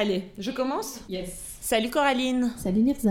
[0.00, 1.58] Allez, je commence Yes.
[1.60, 3.10] Salut Coraline Salut Mirza.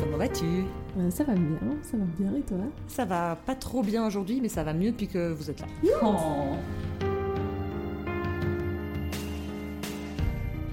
[0.00, 0.64] Comment vas-tu?
[0.96, 2.56] Euh, ça va bien, ça va bien et toi?
[2.88, 5.66] Ça va pas trop bien aujourd'hui, mais ça va mieux depuis que vous êtes là.
[6.02, 6.56] Oh.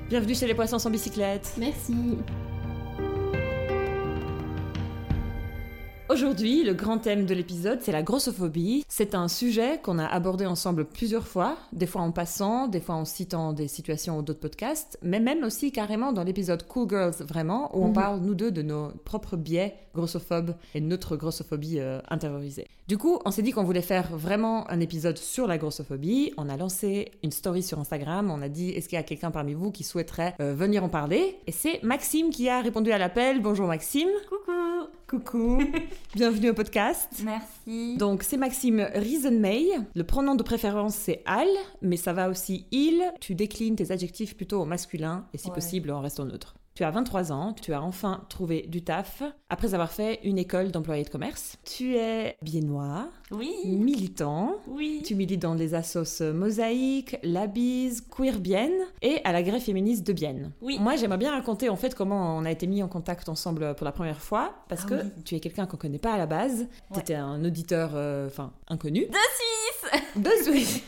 [0.07, 1.93] Bienvenue chez les poissons sans bicyclette Merci.
[6.23, 8.83] Aujourd'hui, le grand thème de l'épisode, c'est la grossophobie.
[8.89, 12.95] C'est un sujet qu'on a abordé ensemble plusieurs fois, des fois en passant, des fois
[12.95, 17.13] en citant des situations ou d'autres podcasts, mais même aussi carrément dans l'épisode Cool Girls,
[17.21, 17.93] vraiment, où on Mhm.
[17.93, 22.67] parle, nous deux, de nos propres biais grossophobes et notre grossophobie euh, intériorisée.
[22.89, 26.33] Du coup, on s'est dit qu'on voulait faire vraiment un épisode sur la grossophobie.
[26.35, 29.31] On a lancé une story sur Instagram, on a dit, est-ce qu'il y a quelqu'un
[29.31, 31.37] parmi vous qui souhaiterait euh, venir en parler?
[31.47, 33.41] Et c'est Maxime qui a répondu à l'appel.
[33.41, 34.09] Bonjour Maxime.
[34.27, 34.51] Coucou
[35.07, 35.57] Coucou,
[36.15, 37.21] bienvenue au podcast.
[37.23, 37.97] Merci.
[37.97, 39.65] Donc c'est Maxime Riesenmey.
[39.95, 41.47] Le pronom de préférence c'est Al,
[41.81, 43.01] mais ça va aussi il.
[43.19, 45.53] Tu déclines tes adjectifs plutôt au masculin et si Ouais.
[45.55, 46.55] possible en restant neutre.
[46.79, 50.71] Tu as 23 ans, tu as enfin trouvé du taf après avoir fait une école
[50.71, 51.57] d'employé de commerce.
[51.65, 53.53] Tu es biennois, Oui.
[53.65, 54.55] militant.
[54.65, 55.01] Oui.
[55.03, 60.07] Tu milites dans les assos Mosaïque, La Bise, Queer Bienne et à la grève féministe
[60.07, 60.53] de Bienne.
[60.61, 60.77] Oui.
[60.79, 63.83] Moi, j'aimerais bien raconter en fait comment on a été mis en contact ensemble pour
[63.83, 65.09] la première fois parce Ah que oui.
[65.25, 66.65] tu es quelqu'un qu'on connaît pas à la base.
[66.93, 68.29] Tu étais un auditeur, euh,
[68.69, 69.01] inconnu.
[69.01, 69.11] De
[70.15, 70.81] De Suisse.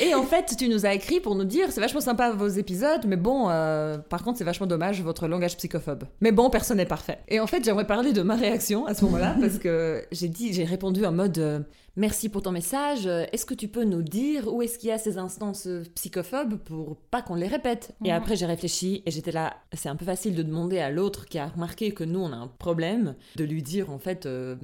[0.00, 3.02] et en fait, tu nous as écrit pour nous dire c'est vachement sympa vos épisodes,
[3.06, 6.04] mais bon, euh, par contre, c'est vachement dommage votre langage psychophobe.
[6.20, 7.18] Mais bon, personne n'est parfait.
[7.28, 10.52] Et en fait, j'aimerais parler de ma réaction à ce moment-là parce que j'ai dit,
[10.52, 11.60] j'ai répondu en mode euh,
[11.96, 13.06] merci pour ton message.
[13.06, 16.56] euh, Est-ce que tu peux nous dire où est-ce qu'il y a ces instances psychophobes
[16.56, 17.92] pour pas qu'on les répète?
[18.04, 18.16] Et Mhm.
[18.16, 19.54] après, j'ai réfléchi et j'étais là.
[19.74, 22.36] C'est un peu facile de demander à l'autre qui a remarqué que nous on a
[22.36, 24.26] un problème de lui dire en fait.
[24.26, 24.56] euh,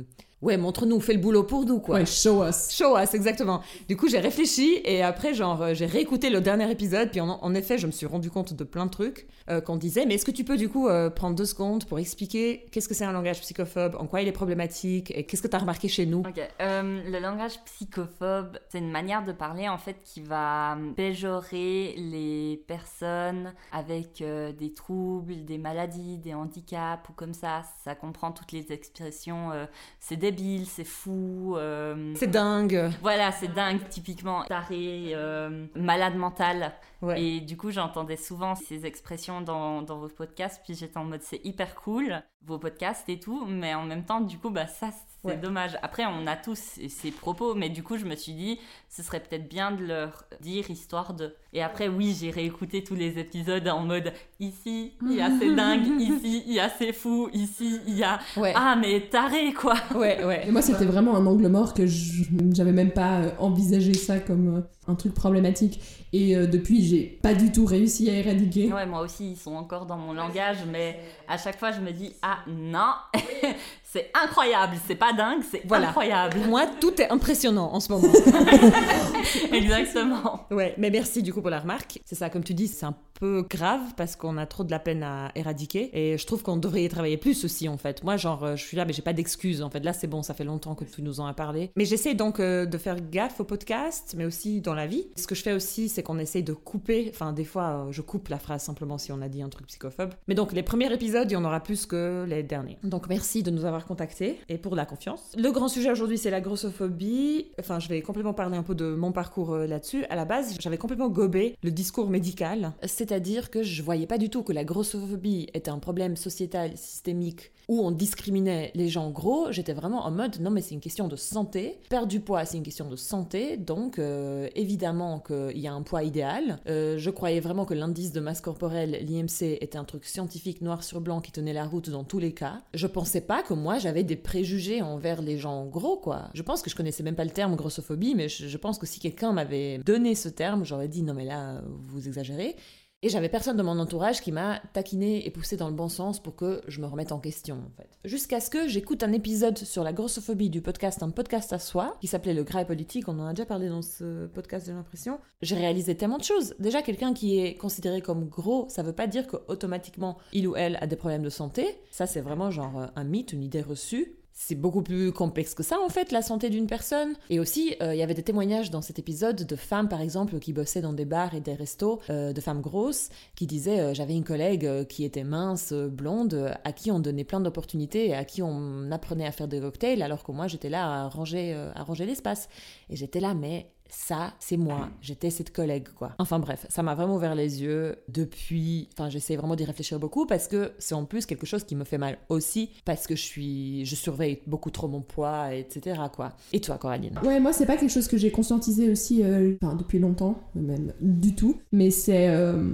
[0.47, 1.97] Ouais, montre-nous, fais le boulot pour nous, quoi.
[1.97, 2.71] Ouais, show us.
[2.71, 3.63] Show us, exactement.
[3.89, 7.11] Du coup, j'ai réfléchi et après, genre, euh, j'ai réécouté le dernier épisode.
[7.11, 9.75] Puis, en, en effet, je me suis rendu compte de plein de trucs euh, qu'on
[9.77, 10.07] disait.
[10.07, 12.95] Mais est-ce que tu peux, du coup, euh, prendre deux secondes pour expliquer qu'est-ce que
[12.95, 15.89] c'est un langage psychophobe, en quoi il est problématique et qu'est-ce que tu as remarqué
[15.89, 16.21] chez nous?
[16.21, 21.95] Ok, euh, le langage psychophobe, c'est une manière de parler en fait qui va péjorer
[21.97, 27.63] les personnes avec euh, des troubles, des maladies, des handicaps ou comme ça.
[27.83, 29.51] Ça comprend toutes les expressions.
[29.51, 29.67] euh,
[29.99, 31.55] c'est débile, c'est fou.
[31.57, 32.91] euh, C'est dingue.
[33.03, 36.73] Voilà, c'est dingue, typiquement taré, euh, malade mental.
[37.03, 37.21] Ouais.
[37.21, 41.23] Et du coup, j'entendais souvent ces expressions dans, dans vos podcasts, puis j'étais en mode
[41.23, 44.91] c'est hyper cool, vos podcasts et tout, mais en même temps, du coup, bah ça,
[45.27, 45.37] c'est Ouais.
[45.37, 45.77] dommage.
[45.83, 49.21] Après, on a tous ces, propos, mais du coup, je me suis dit, ce serait
[49.21, 51.35] peut-être bien de leur dire histoire de.
[51.53, 55.55] Et après, oui, j'ai réécouté tous les épisodes en mode ici, il y a c'est
[55.55, 58.53] dingue, ici, il y a c'est fou, ici, il y a Ouais.
[58.55, 59.75] ah, mais taré quoi.
[59.95, 60.47] Ouais, ouais.
[60.49, 64.19] Et moi, c'était vraiment un angle mort que je- j'avais même pas euh, envisagé ça
[64.21, 65.81] comme euh, un truc problématique.
[66.13, 68.73] Et euh, depuis, j'ai pas du tout réussi à éradiquer.
[68.73, 70.99] Ouais, moi aussi, ils sont encore dans mon langage, mais
[71.29, 72.93] à chaque fois, je me dis ah non,
[73.85, 75.89] c'est incroyable, c'est pas dingue, c'est Voilà.
[75.89, 76.39] incroyable.
[76.49, 78.09] Moi, tout est impressionnant en ce moment.
[79.53, 80.47] Exactement.
[80.51, 82.01] Ouais, mais merci du coup pour la remarque.
[82.05, 84.79] C'est ça, comme tu dis, c'est un peu grave parce qu'on a trop de la
[84.79, 85.91] peine à éradiquer.
[85.93, 88.05] Et je trouve qu'on devrait y travailler plus aussi, en fait.
[88.05, 89.63] Moi, genre, euh, je suis là, mais j'ai pas d'excuses.
[89.63, 91.71] En fait, là, c'est bon, ça fait longtemps que tu nous en as parlé.
[91.77, 95.07] Mais j'essaie donc euh, de faire gaffe au podcast, mais aussi dans la vie.
[95.17, 97.11] Ce que je fais aussi, c'est qu'on essaye de couper.
[97.13, 99.67] Enfin, des fois, euh, je coupe la phrase simplement si on a dit un truc
[99.67, 100.15] psychophobe.
[100.29, 102.79] Mais donc, les premiers épisodes, il y en aura plus que les derniers.
[102.85, 105.33] Donc, merci de nous avoir contactés et pour la confiance.
[105.37, 107.49] Le grand sujet aujourd'hui, c'est la grossophobie.
[107.59, 110.05] Enfin, je vais complètement parler un peu de mon parcours euh, là-dessus.
[110.11, 114.31] À la base, j'avais complètement gobé le discours médical, c'est-à-dire que je voyais pas du
[114.31, 119.51] tout que la grossophobie était un problème sociétal systémique où on discriminait les gens gros.
[119.51, 121.81] J'étais vraiment en mode non mais c'est une question de santé.
[121.89, 126.03] Perdre du poids, c'est une question de santé, donc euh, qu'il y a un poids
[126.03, 126.59] idéal.
[126.69, 130.83] Euh, je croyais vraiment que l'indice de masse corporelle, l'IMC, était un truc scientifique noir
[130.83, 132.63] sur blanc qui tenait la route dans tous les cas.
[132.75, 136.31] Je pensais pas que moi j'avais des préjugés envers les gens gros quoi.
[136.35, 138.87] Je pense que je connaissais même pas le terme grossophobie, mais je, je pense que
[138.87, 142.57] si quelqu'un m'avait donné ce terme, j'aurais dit non mais là vous exagérez.
[143.03, 146.19] Et j'avais personne de mon entourage qui m'a taquiné et poussé dans le bon sens
[146.19, 147.91] pour que je me remette en question, en fait.
[148.05, 151.99] Jusqu'à ce que j'écoute un épisode sur la grossophobie du podcast Un podcast à soi,
[152.01, 155.21] qui s'appelait Le Gras Politique, on en a déjà parlé dans ce podcast, j'ai l'impression.
[155.43, 156.55] J'ai réalisé tellement de choses.
[156.59, 160.79] Déjà, quelqu'un qui est considéré comme gros, ça veut pas dire qu'automatiquement il ou elle
[160.81, 161.79] a des problèmes de santé.
[161.91, 164.17] Ça, c'est vraiment genre euh, un mythe, une idée reçue.
[164.39, 167.15] C'est beaucoup plus complexe que ça en fait, la santé d'une personne.
[167.31, 170.39] Et aussi, euh, il y avait des témoignages dans cet épisode de femmes par exemple
[170.39, 173.95] qui bossaient dans des bars et des restos, euh, de femmes grosses, qui disaient euh,
[173.95, 178.27] j'avais une collègue qui était mince, blonde, à qui on donnait plein d'opportunités et à
[178.27, 181.83] qui on apprenait à faire des cocktails alors que moi j'étais là à ranger, à
[181.83, 182.51] ranger l'espace.
[182.91, 186.13] Et j'étais là mais ça, c'est moi, j'étais cette collègue, quoi.
[186.19, 188.89] Enfin bref, ça m'a vraiment ouvert les yeux depuis.
[188.93, 191.85] Enfin, j'essaie vraiment d'y réfléchir beaucoup parce que c'est en plus quelque chose qui me
[191.85, 193.85] fait mal aussi parce que je suis.
[193.85, 196.33] Je surveille beaucoup trop mon poids, etc., quoi.
[196.53, 197.19] Et toi, Coraline?
[197.25, 200.93] Ouais, moi, c'est pas quelque chose que j'ai conscientisé aussi, euh, enfin, depuis longtemps, même
[201.01, 202.69] du tout, mais c'est, euh,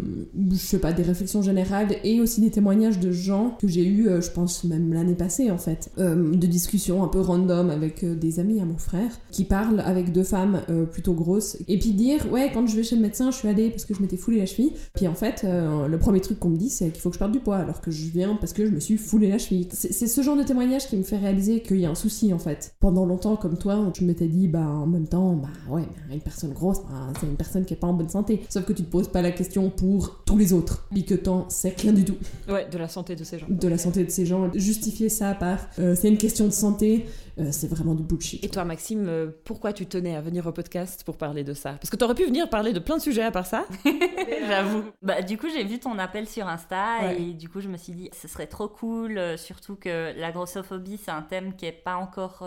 [0.51, 4.09] je sais pas, des réflexions générales et aussi des témoignages de gens que j'ai eu,
[4.09, 8.41] euh, je pense, même l'année passée, en fait, de discussions un peu random avec des
[8.41, 11.57] amis à mon frère qui parlent avec deux femmes plus grosse.
[11.69, 13.95] Et puis dire, ouais, quand je vais chez le médecin, je suis allée parce que
[13.95, 14.73] je m'étais foulé la cheville.
[14.95, 17.19] Puis en fait, euh, le premier truc qu'on me dit, c'est qu'il faut que je
[17.19, 19.69] perde du poids, alors que je viens parce que je me suis foulé la cheville.
[19.73, 22.39] C'est ce genre de témoignage qui me fait réaliser qu'il y a un souci en
[22.39, 22.75] fait.
[22.81, 26.53] Pendant longtemps, comme toi, tu m'étais dit, bah en même temps, bah ouais, une personne
[26.53, 28.43] grosse, bah, c'est une personne qui est pas en bonne santé.
[28.49, 30.89] Sauf que tu te poses pas la question pour tous les autres.
[30.95, 32.17] Et que t'en sais rien du tout.
[32.49, 33.47] Ouais, de la santé de ces gens.
[33.49, 34.51] De la santé de ces gens.
[34.55, 37.07] Justifier ça par euh, c'est une question de santé,
[37.39, 38.45] euh, c'est vraiment du bullshit.
[38.45, 40.92] Et toi, Maxime, pourquoi tu tenais à venir au podcast?
[41.05, 43.31] Pour parler de ça Parce que t'aurais pu venir parler de plein de sujets à
[43.31, 43.65] part ça.
[44.47, 44.85] J'avoue.
[45.03, 47.93] Bah, du coup, j'ai vu ton appel sur Insta et du coup, je me suis
[47.93, 51.73] dit, ce serait trop cool, euh, surtout que la grossophobie, c'est un thème qui est
[51.73, 52.47] pas encore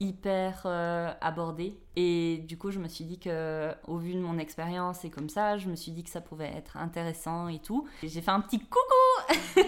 [0.00, 0.66] hyper
[1.20, 1.78] abordé.
[2.00, 5.28] Et du coup, je me suis dit que, au vu de mon expérience et comme
[5.28, 7.88] ça, je me suis dit que ça pouvait être intéressant et tout.
[8.04, 9.60] J'ai fait un petit coucou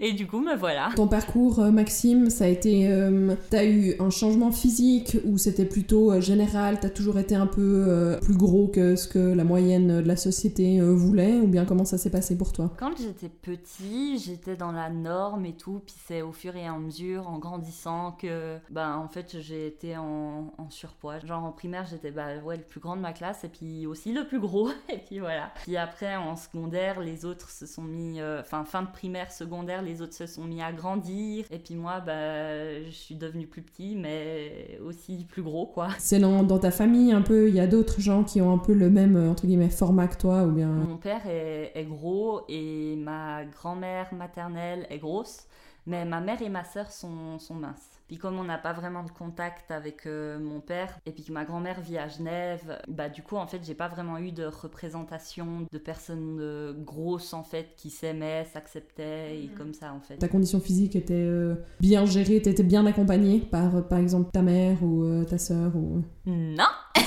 [0.00, 0.90] Et du coup, me voilà.
[0.96, 2.90] Ton parcours, euh, Maxime, ça a été.
[2.90, 6.80] Euh, t'as eu un changement physique ou c'était plutôt euh, général?
[6.80, 10.80] T'as toujours été un peu plus gros que ce que la moyenne de la société
[10.80, 12.70] voulait Ou bien comment ça s'est passé pour toi?
[12.78, 15.80] Quand j'étais petit, j'étais dans la norme et tout.
[15.84, 18.58] Puis c'est au fur et à mesure, en grandissant, que.
[18.70, 21.01] Bah, en fait, j'ai été en, surpoids.
[21.24, 24.12] Genre en primaire, j'étais bah, ouais, le plus grand de ma classe et puis aussi
[24.12, 24.70] le plus gros.
[24.88, 25.50] et puis voilà.
[25.62, 28.20] Puis après, en secondaire, les autres se sont mis.
[28.22, 31.44] Enfin, fin de primaire, secondaire, les autres se sont mis à grandir.
[31.50, 35.88] Et puis moi, bah, je suis devenue plus petit, mais aussi plus gros, quoi.
[35.98, 38.58] C'est dans, dans ta famille un peu, il y a d'autres gens qui ont un
[38.58, 40.68] peu le même, entre guillemets, format que toi ou bien...
[40.68, 45.46] Mon père est, est gros et ma grand-mère maternelle est grosse,
[45.86, 47.92] mais ma mère et ma sœur sont, sont minces.
[48.08, 51.32] Puis comme on n'a pas vraiment de contact avec euh, mon père, et puis que
[51.32, 54.44] ma grand-mère vit à Genève, bah du coup en fait j'ai pas vraiment eu de
[54.44, 59.54] représentation de personnes euh, grosses en fait qui s'aimaient, s'acceptaient et mhm.
[59.56, 60.16] comme ça en fait.
[60.16, 64.82] Ta condition physique était euh, bien gérée, t'étais bien accompagnée par par exemple ta mère
[64.82, 66.02] ou ta sœur ou...
[66.26, 66.64] Non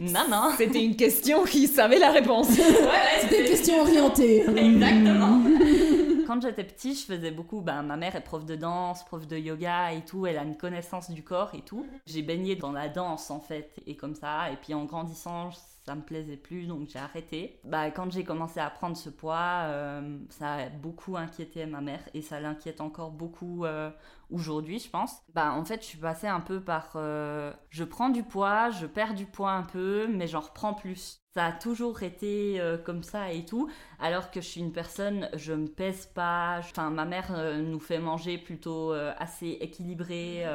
[0.00, 0.50] Non, non.
[0.56, 2.48] C'était une question qui savait la réponse.
[3.20, 4.44] C'était une question orientée.
[4.48, 5.40] Exactement.
[6.26, 7.60] quand j'étais petit, je faisais beaucoup.
[7.60, 10.26] Ben, ma mère est prof de danse, prof de yoga et tout.
[10.26, 11.86] Elle a une connaissance du corps et tout.
[12.06, 14.50] J'ai baigné dans la danse en fait, et comme ça.
[14.50, 15.50] Et puis en grandissant,
[15.86, 17.60] ça me plaisait plus, donc j'ai arrêté.
[17.64, 22.00] Bah, quand j'ai commencé à prendre ce poids, euh, ça a beaucoup inquiété ma mère
[22.12, 23.90] et ça l'inquiète encore beaucoup euh,
[24.30, 25.22] aujourd'hui, je pense.
[25.32, 28.86] Bah, en fait, je suis passée un peu par euh, je prends du poids, je
[28.86, 31.20] perds du poids un peu, mais j'en reprends plus.
[31.34, 33.68] Ça a toujours été comme ça et tout,
[34.00, 36.56] alors que je suis une personne, je me pèse pas.
[36.60, 40.46] Enfin, ma mère nous fait manger plutôt assez équilibré.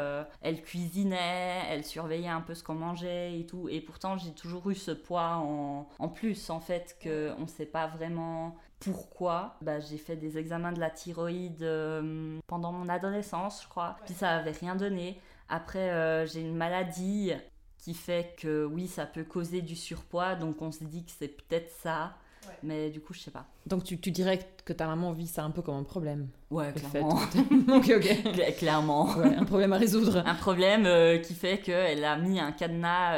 [0.41, 4.71] elle cuisinait, elle surveillait un peu ce qu'on mangeait et tout, et pourtant j'ai toujours
[4.71, 9.55] eu ce poids en, plus, en fait, qu'on ne sait pas vraiment pourquoi.
[9.61, 13.97] Bah, j'ai fait des examens de la thyroïde euh, pendant mon adolescence, je crois.
[14.05, 15.19] Puis ça n'avait rien donné.
[15.49, 17.31] Après, euh, j'ai une maladie
[17.77, 21.27] qui fait que oui, ça peut causer du surpoids, donc on se dit que c'est
[21.27, 22.15] peut-être ça.
[22.63, 23.45] Mais du coup, je sais pas.
[23.65, 26.73] Donc tu, tu, dirais que ta maman vit ça un peu comme un problème Ouais,
[26.73, 27.19] clairement.
[27.75, 28.55] ok, ok.
[28.57, 29.09] clairement.
[29.19, 30.23] un problème à résoudre.
[30.25, 33.15] Un problème euh, qui fait qu'elle a mis un cadenas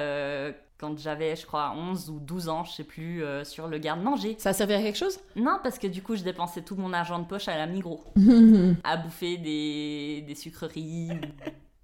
[0.84, 4.36] quand j'avais, je crois, 11 ou 12 ans, je sais plus, euh, sur le garde-manger.
[4.38, 5.18] Ça a servi à quelque chose?
[5.38, 8.04] Non, parce que du coup, je dépensais tout mon argent de poche à la Migros.
[8.84, 11.12] à bouffer des, des sucreries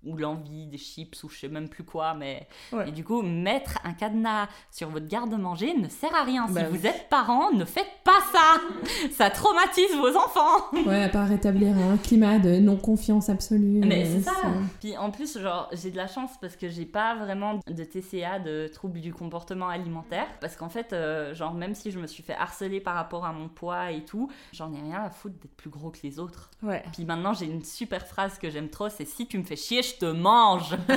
[0.05, 2.47] ou l'envie des chips ou je sais même plus quoi mais
[2.85, 6.47] et du coup mettre un cadenas sur votre garde-manger ne sert à rien.
[6.47, 8.61] Si bah vous êtes parent ne faites pas ça.
[9.11, 10.71] Ça traumatise vos enfants.
[10.85, 14.31] Ouais à part rétablir un climat de non confiance absolue mais c'est ça.
[14.79, 18.39] puis en plus genre j'ai de la chance parce que j'ai pas vraiment de TCA
[18.39, 20.27] de troubles du comportement alimentaire.
[20.39, 23.33] Parce qu'en fait euh, genre même si je me suis fait harceler par rapport à
[23.33, 26.51] mon poids et tout j'en ai rien à foutre d'être plus gros que les autres.
[26.63, 26.83] Ouais.
[26.93, 29.81] Puis maintenant j'ai une super phrase que j'aime trop c'est si tu me fais chier
[29.89, 30.75] je te mange.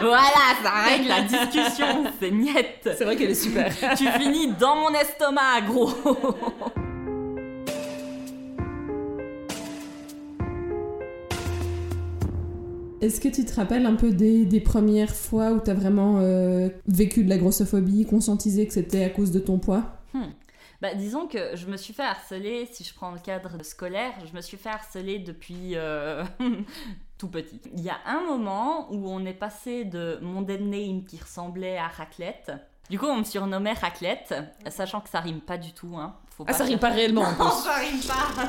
[0.00, 2.88] voilà, ça règle la discussion, c'est miette.
[2.96, 3.72] C'est vrai qu'elle est super.
[3.96, 5.90] tu finis dans mon estomac, gros.
[13.00, 16.18] Est-ce que tu te rappelles un peu des, des premières fois où tu as vraiment
[16.18, 19.84] euh, vécu de la grossophobie, conscientisé que c'était à cause de ton poids?
[20.12, 20.26] Hmm.
[20.82, 24.34] Bah, disons que je me suis fait harceler, si je prends le cadre scolaire, je
[24.34, 26.24] me suis fait harceler depuis euh,
[27.20, 27.60] tout petit.
[27.76, 31.76] Il y a un moment où on est passé de mon dead name qui ressemblait
[31.76, 32.50] à raclette.
[32.88, 34.34] Du coup, on me surnommait raclette,
[34.68, 35.96] sachant que ça rime pas du tout.
[35.96, 36.16] Hein.
[36.36, 37.62] Faut Ah, ça rime pas réellement en Non, plus.
[37.62, 38.42] ça rime pas.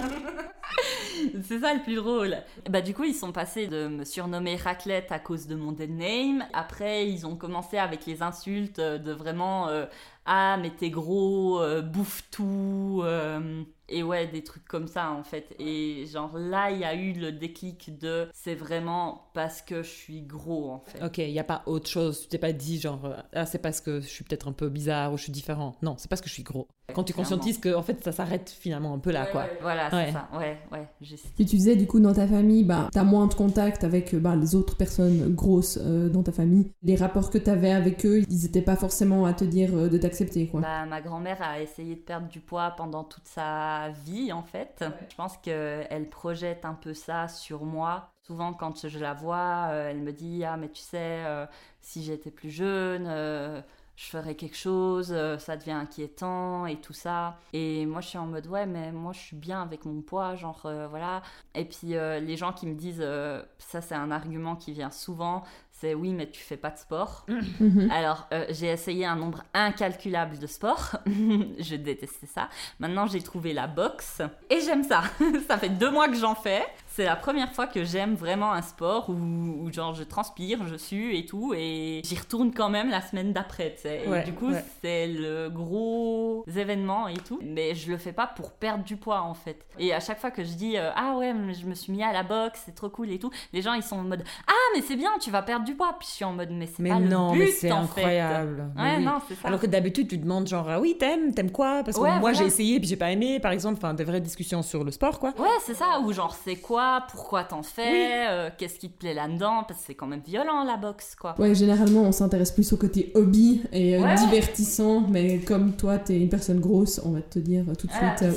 [1.44, 2.38] C'est ça le plus drôle.
[2.70, 5.92] Bah du coup, ils sont passés de me surnommer raclette à cause de mon dead
[5.92, 6.46] name.
[6.54, 9.86] Après, ils ont commencé avec les insultes euh, de vraiment euh,
[10.26, 13.02] ah mais t'es gros, euh, bouffe tout.
[13.04, 15.56] euh, et ouais, des trucs comme ça en fait.
[15.60, 19.90] Et genre là, il y a eu le déclic de c'est vraiment parce que je
[19.90, 21.04] suis gros en fait.
[21.04, 22.22] Ok, il n'y a pas autre chose.
[22.22, 24.70] Tu t'es pas dit genre, euh, ah, c'est parce que je suis peut-être un peu
[24.70, 25.76] bizarre ou je suis différent.
[25.82, 26.68] Non, c'est parce que je suis gros.
[26.94, 27.30] Quand tu Clairement.
[27.30, 29.46] conscientises que en fait ça s'arrête finalement un peu là, quoi.
[29.62, 30.12] Voilà, c'est Ouais.
[30.12, 30.28] ça.
[30.38, 30.88] Ouais, ouais.
[31.02, 34.20] Si tu disais du coup dans ta famille, bah, t'as moins de contact avec euh,
[34.20, 36.70] bah, les autres personnes grosses euh, dans ta famille.
[36.84, 39.98] Les rapports que t'avais avec eux, ils étaient pas forcément à te dire euh, de
[39.98, 40.60] t'accepter quoi.
[40.60, 44.84] Bah, ma grand-mère a essayé de perdre du poids pendant toute sa vie, en fait.
[45.10, 48.10] Je pense qu'elle projette un peu ça sur moi.
[48.28, 51.46] Souvent, quand je la vois, euh, elle me dit Ah, mais tu sais, euh,
[51.82, 53.62] si j'étais plus jeune, euh,
[53.96, 57.40] je ferais quelque chose, euh, ça devient inquiétant et tout ça.
[57.54, 60.36] Et moi, je suis en mode Ouais, mais moi, je suis bien avec mon poids,
[60.36, 61.22] genre euh, voilà.
[61.56, 64.92] Et puis, euh, les gens qui me disent euh, Ça, c'est un argument qui vient
[64.92, 65.44] souvent
[65.82, 67.26] c'est Oui, mais tu fais pas de sport.
[67.60, 67.92] Mhm.
[67.92, 70.96] Alors, euh, j'ai essayé un nombre incalculable de sports.
[71.06, 72.50] je détestais ça.
[72.80, 75.04] Maintenant, j'ai trouvé la boxe et j'aime ça.
[75.48, 76.64] ça fait deux mois que j'en fais.
[76.94, 80.76] C'est la première fois que j'aime vraiment un sport où, où genre je transpire, je
[80.76, 84.02] sue et tout, et j'y retourne quand même la semaine d'après, tu sais.
[84.06, 84.64] Et du coup, ouais.
[84.84, 87.40] c'est le gros événement et tout.
[87.44, 89.66] Mais je le fais pas pour perdre du poids en fait.
[89.80, 92.12] Et à chaque fois que je dis euh, ah ouais, je me suis mis à
[92.12, 94.82] la boxe, c'est trop cool et tout, les gens ils sont en mode ah mais
[94.82, 95.96] c'est bien, tu vas perdre du poids.
[95.98, 97.74] Puis je suis en mode mais c'est pas non, le but mais c'est fait.
[97.74, 98.72] incroyable.
[98.76, 99.06] Mais Ouais, oui.
[99.06, 99.48] non, c'est ça.
[99.48, 101.84] Alors que d'habitude, tu demandes genre, ah oui, t'aimes, t'aimes quoi?
[101.86, 102.38] Parce que Ouais, moi, voilà.
[102.38, 105.20] j'ai essayé puis j'ai pas aimé, par exemple, enfin, des vraies discussions sur le sport,
[105.20, 105.30] quoi.
[105.38, 106.81] Ouais, c'est ça, ou genre c'est quoi,
[107.12, 108.08] pourquoi t'en fais, Oui.
[108.30, 111.36] euh, qu'est-ce qui te plaît là-dedans, parce que c'est quand même violent la boxe, quoi.
[111.40, 114.16] Ouais, généralement on s'intéresse plus au côté hobby et euh, Ouais.
[114.16, 118.22] divertissant, mais comme toi t'es une personne grosse, on va te dire tout de suite.
[118.24, 118.32] euh,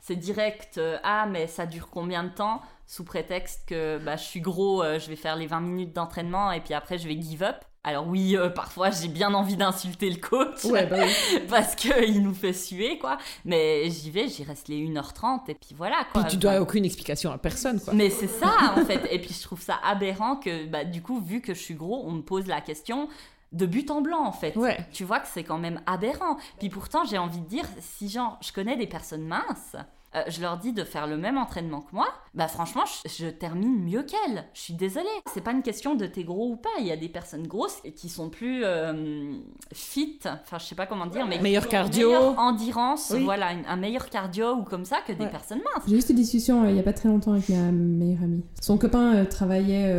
[0.00, 2.60] c'est- direct, ah mais ça dure combien de temps?
[2.92, 6.52] Sous prétexte que bah, je suis gros, euh, je vais faire les 20 minutes d'entraînement
[6.52, 7.56] et puis après je vais give up.
[7.84, 11.40] Alors oui, euh, parfois j'ai bien envie d'insulter le coach Ouais, bah oui.
[11.48, 13.16] parce qu'il nous fait suer, quoi.
[13.46, 16.24] Mais j'y vais, j'y reste les 1h30 et puis voilà, quoi.
[16.24, 17.94] Puis tu dois aucune explication à personne, quoi.
[17.94, 19.08] Mais c'est ça en fait.
[19.10, 22.04] Et puis je trouve ça aberrant que bah, du coup, vu que je suis gros,
[22.04, 23.08] on me pose la question
[23.52, 24.54] de but en blanc en fait.
[24.54, 24.76] Ouais.
[24.92, 26.36] Tu vois que c'est quand même aberrant.
[26.58, 29.76] Puis pourtant, j'ai envie de dire, si genre je connais des personnes minces,
[30.14, 33.26] euh, je leur dis de faire le même entraînement que moi, bah franchement, je, je
[33.28, 34.44] termine mieux qu'elles.
[34.54, 35.06] Je suis désolée.
[35.32, 36.68] C'est pas une question de t'es gros ou pas.
[36.80, 39.32] Il y a des personnes grosses qui sont plus euh,
[39.72, 42.08] fit, enfin je sais pas comment dire, mais Meilleur cardio.
[42.08, 43.24] meilleure endurance, Oui.
[43.24, 45.30] voilà, une- un meilleur cardio ou comme ça que des Ouais.
[45.30, 45.84] personnes minces.
[45.88, 48.42] J'ai eu cette discussion euh, il y a pas très longtemps avec ma meilleure amie.
[48.60, 49.92] Son copain euh, travaillait,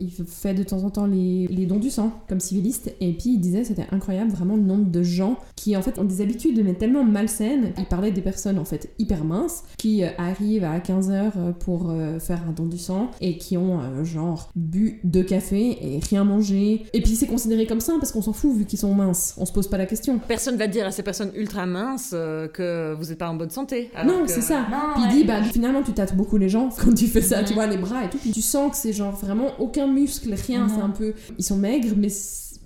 [0.00, 3.30] il fait de temps en temps les, les dons du sang comme civiliste, et puis
[3.34, 6.62] il disait c'était incroyable vraiment le nombre de gens qui en fait ont des habitudes
[6.64, 7.72] mais tellement malsaines.
[7.78, 12.18] Il parlait des personnes en fait hyper minces qui euh, arrivent à 15h pour euh,
[12.18, 16.24] faire un don du sang et qui ont euh, genre bu deux cafés et rien
[16.24, 16.84] mangé.
[16.92, 19.34] Et puis c'est considéré comme ça parce qu'on s'en fout vu qu'ils sont minces.
[19.38, 20.18] On se pose pas la question.
[20.28, 23.50] Personne va dire à ces personnes ultra minces euh, que vous n'êtes pas en bonne
[23.50, 23.90] santé.
[23.94, 24.60] alors Non, que- c'est ça.
[24.70, 27.40] Non, Puis il dit, bah finalement tu tâtes beaucoup les gens quand tu fais ça,
[27.40, 27.46] Mhm.
[27.48, 28.18] tu vois, les bras et tout.
[28.18, 30.72] Puis tu sens que c'est genre vraiment aucun muscle, rien, Mhm.
[30.74, 31.14] c'est un peu.
[31.38, 32.08] Ils sont maigres, mais.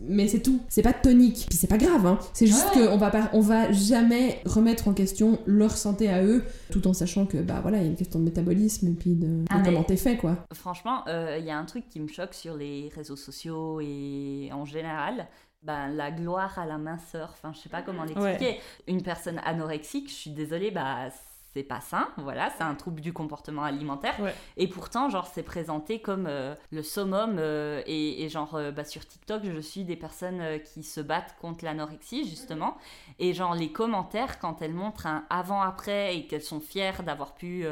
[0.08, 2.18] Mais c'est tout, c'est pas tonique, puis c'est pas grave, hein.
[2.32, 2.87] c'est juste Ouais.
[2.88, 6.92] qu'on va pas, on va jamais remettre en question leur santé à eux, tout en
[6.92, 9.61] sachant que bah voilà, il y a une question de métabolisme et puis de, Ah,
[9.64, 10.37] comment t'es fait quoi.
[10.52, 14.50] Franchement, euh, il y a un truc qui me choque sur les réseaux sociaux et
[14.52, 15.26] en général.
[15.62, 18.58] Ben, la gloire à la minceur, enfin je sais pas comment l'expliquer.
[18.87, 21.08] Une personne anorexique, je suis désolée, bah
[21.54, 24.18] c'est pas sain, voilà, c'est un trouble du comportement alimentaire.
[24.20, 24.34] Ouais.
[24.56, 27.37] Et pourtant, genre, c'est présenté comme euh, le summum.
[27.38, 31.37] euh, et, et genre, euh, bah, sur TikTok, je suis des personnes qui se battent
[31.40, 32.76] contre l'anorexie, justement.
[33.20, 37.64] Et genre, les commentaires, quand elles montrent un avant-après et qu'elles sont fières d'avoir pu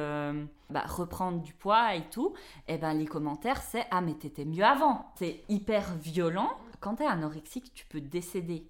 [0.71, 2.35] bah, reprendre du poids et tout,
[2.69, 5.07] et ben les commentaires, c'est Ah, mais t'étais mieux avant.
[5.17, 6.51] C'est hyper violent.
[6.81, 8.67] Quand t'es anorexique, tu peux décéder.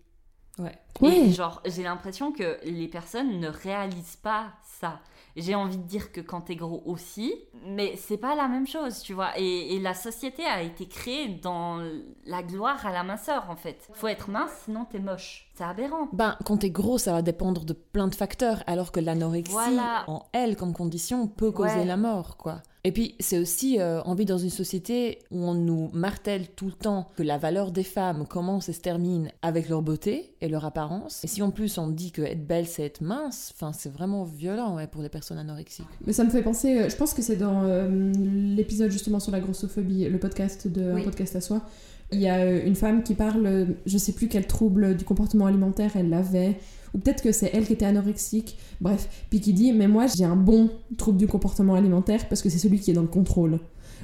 [0.59, 0.79] Ouais.
[1.03, 5.01] Et genre, j'ai l'impression que les personnes ne réalisent pas ça.
[5.35, 7.33] J'ai envie de dire que quand t'es gros aussi,
[7.67, 9.31] mais c'est pas la même chose, tu vois.
[9.39, 11.79] Et, et la société a été créée dans
[12.27, 13.89] la gloire à la minceur, en fait.
[13.95, 15.51] Faut être mince, sinon t'es moche.
[15.55, 16.09] C'est aberrant.
[16.13, 20.05] Ben, quand t'es gros, ça va dépendre de plein de facteurs, alors que l'anorexie, Voilà.
[20.07, 21.85] en elle, comme condition, peut causer Ouais.
[21.87, 22.63] la mort, quoi.
[22.85, 26.67] Et puis, c'est aussi, euh, on vit dans une société où on nous martèle tout
[26.67, 30.49] le temps que la valeur des femmes commence et se termine avec leur beauté et
[30.49, 31.23] leur apparence.
[31.23, 34.25] Et si en plus on dit que être belle, c'est être mince, enfin, c'est vraiment
[34.25, 35.87] violent ouais, pour les personnes anorexiques.
[36.07, 38.13] Mais ça me fait penser, euh, je pense que c'est dans euh,
[38.57, 41.03] l'épisode justement sur la grossophobie, le podcast de Oui.
[41.03, 41.63] un podcast à soi.
[42.11, 45.47] Il y a euh, une femme qui parle, je sais plus quel trouble du comportement
[45.47, 46.59] alimentaire elle avait,
[46.95, 50.25] ou peut-être que c'est elle qui était anorexique, bref, puis qui dit Mais moi j'ai
[50.25, 53.59] un bon trouble du comportement alimentaire parce que c'est celui qui est dans le contrôle.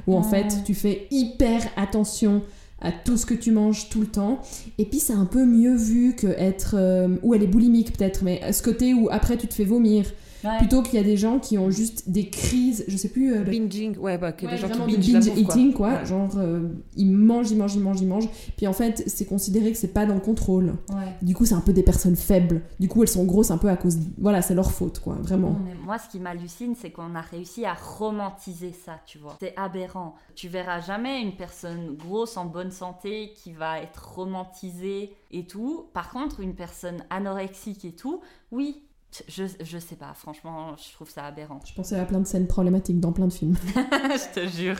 [0.07, 0.29] Où en Ah.
[0.29, 2.43] fait tu fais hyper attention
[2.81, 4.41] à tout ce que tu manges tout le temps.
[4.79, 6.77] Et puis c'est un peu mieux vu que être.
[6.79, 10.05] euh, ou elle est boulimique peut-être, mais ce côté où après tu te fais vomir.
[10.45, 10.59] Ouais.
[10.59, 13.35] Plutôt qu'il y a des gens qui ont juste des crises, je sais plus.
[13.35, 15.55] euh, Binging, ouais, bah, que Ouais, des gens qui binge bouffe, quoi.
[15.55, 16.07] eating quoi, Ouais.
[16.07, 19.73] genre euh, ils mangent, ils mangent, ils mangent, ils mangent, puis en fait c'est considéré
[19.73, 20.75] que c'est pas dans le contrôle.
[20.91, 21.13] Ouais.
[21.23, 22.63] Du coup c'est un peu des personnes faibles.
[22.79, 25.57] Du coup elles sont grosses un peu à cause, voilà c'est leur faute quoi, vraiment.
[25.65, 29.37] Mais Moi, ce qui m'hallucine, c'est qu'on a réussi à romantiser ça, tu vois.
[29.41, 30.15] C'est aberrant.
[30.35, 35.87] Tu verras jamais une personne grosse en bonne santé qui va être romantisée et tout.
[35.93, 38.21] Par contre, une personne anorexique et tout,
[38.53, 38.83] oui.
[39.27, 41.61] Je, je sais pas, franchement, je trouve ça aberrant.
[41.65, 43.57] Je pensais à plein de scènes problématiques dans plein de films.
[43.75, 44.77] je te jure.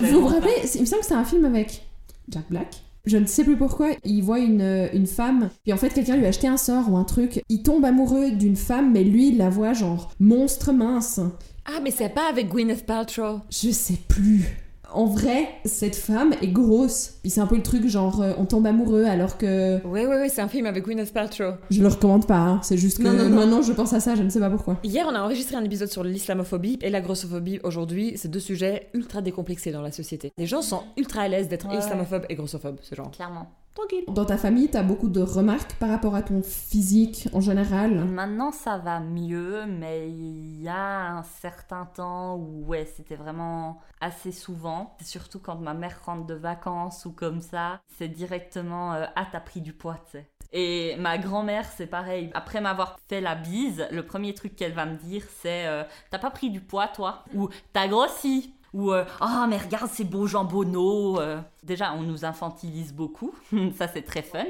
[0.00, 1.86] Vous vous rappelez, il me semble que c'est un film avec
[2.28, 2.82] Jack Black.
[3.04, 6.24] Je ne sais plus pourquoi, il voit une, une femme, puis en fait quelqu'un lui
[6.24, 7.42] a acheté un sort ou un truc.
[7.50, 11.20] Il tombe amoureux d'une femme, mais lui il la voit genre monstre mince.
[11.66, 13.40] Ah, mais c'est pas avec Gwyneth Paltrow.
[13.50, 14.63] Je sais plus.
[14.94, 17.14] En vrai, cette femme est grosse.
[17.22, 20.16] Puis c'est un peu le truc genre euh, on tombe amoureux alors que Ouais, ouais,
[20.16, 21.54] ouais, c'est un film avec Gwyneth Paltrow.
[21.70, 22.36] je le recommande pas.
[22.38, 22.60] hein.
[22.62, 23.36] C'est juste que Non, non, non.
[23.36, 24.78] maintenant je pense à ça, je ne sais pas pourquoi.
[24.84, 27.60] Hier, on a enregistré un épisode sur l'islamophobie et la grossophobie.
[27.64, 30.32] Aujourd'hui, c'est deux sujets ultra décomplexés dans la société.
[30.38, 31.78] Les gens sont ultra à l'aise d'être Ouais.
[31.78, 33.10] islamophobes et grossophobes, ce genre.
[33.10, 33.48] clairement.
[33.74, 34.04] Tranquille.
[34.08, 38.04] Dans ta famille, t'as beaucoup de remarques par rapport à ton physique en général?
[38.04, 43.80] Maintenant, ça va mieux, mais il y a un certain temps où, ouais, c'était vraiment
[44.00, 44.94] assez souvent.
[45.00, 49.26] C'est surtout quand ma mère rentre de vacances ou comme ça, c'est directement euh, Ah,
[49.30, 50.30] t'as pris du poids, tu sais.
[50.52, 52.30] Et ma grand-mère, c'est pareil.
[52.32, 56.18] Après m'avoir fait la bise, le premier truc qu'elle va me dire, c'est euh, T'as
[56.20, 57.24] pas pris du poids, toi?
[57.34, 61.40] Ou T'as grossi ou euh, ah mais regarde ces beaux jambonneaux euh.
[61.64, 63.34] Déjà on nous infantilise beaucoup.
[63.78, 64.44] Ça c'est très fun.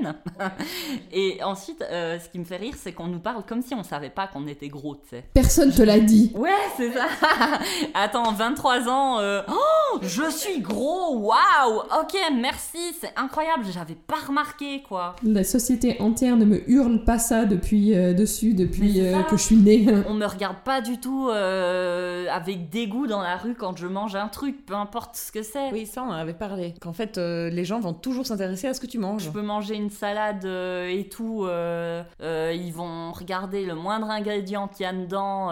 [1.12, 3.82] Et ensuite euh, ce qui me fait rire c'est qu'on nous parle comme si on
[3.82, 5.24] savait pas qu'on était gros tu sais.
[5.34, 6.32] Personne te l'a dit.
[6.34, 7.06] ouais c'est ça.
[7.94, 11.18] Attends 23 ans euh, oh je suis gros.
[11.18, 11.80] Waouh.
[12.00, 12.78] Ok merci.
[13.00, 13.64] C'est incroyable.
[13.72, 15.16] J'avais pas remarqué quoi.
[15.22, 19.42] La société entière ne me hurle pas ça depuis euh, dessus, depuis euh, que je
[19.42, 19.86] suis née.
[20.08, 24.14] on me regarde pas du tout euh, avec dégoût dans la rue quand je mange
[24.16, 25.70] un truc peu importe ce que c'est.
[25.72, 26.74] Oui, ça, on en avait parlé.
[26.80, 29.24] Qu'en fait, euh, les gens vont toujours s'intéresser à ce que tu manges.
[29.24, 31.44] Je peux manger une salade euh, et tout.
[31.44, 35.50] euh, ils vont regarder le moindre ingrédient qu'il y a dedans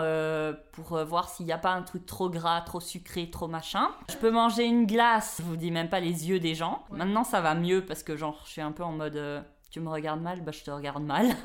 [0.72, 3.88] pour voir s'il n'y a pas un truc trop gras, trop sucré, trop machin.
[4.10, 5.36] Je peux manger une glace.
[5.40, 6.82] Je vous dis même pas les yeux des gens.
[6.90, 9.20] Maintenant, ça va mieux parce que genre, je suis un peu en mode.
[9.72, 11.28] Tu me regardes mal, bah je te regarde mal.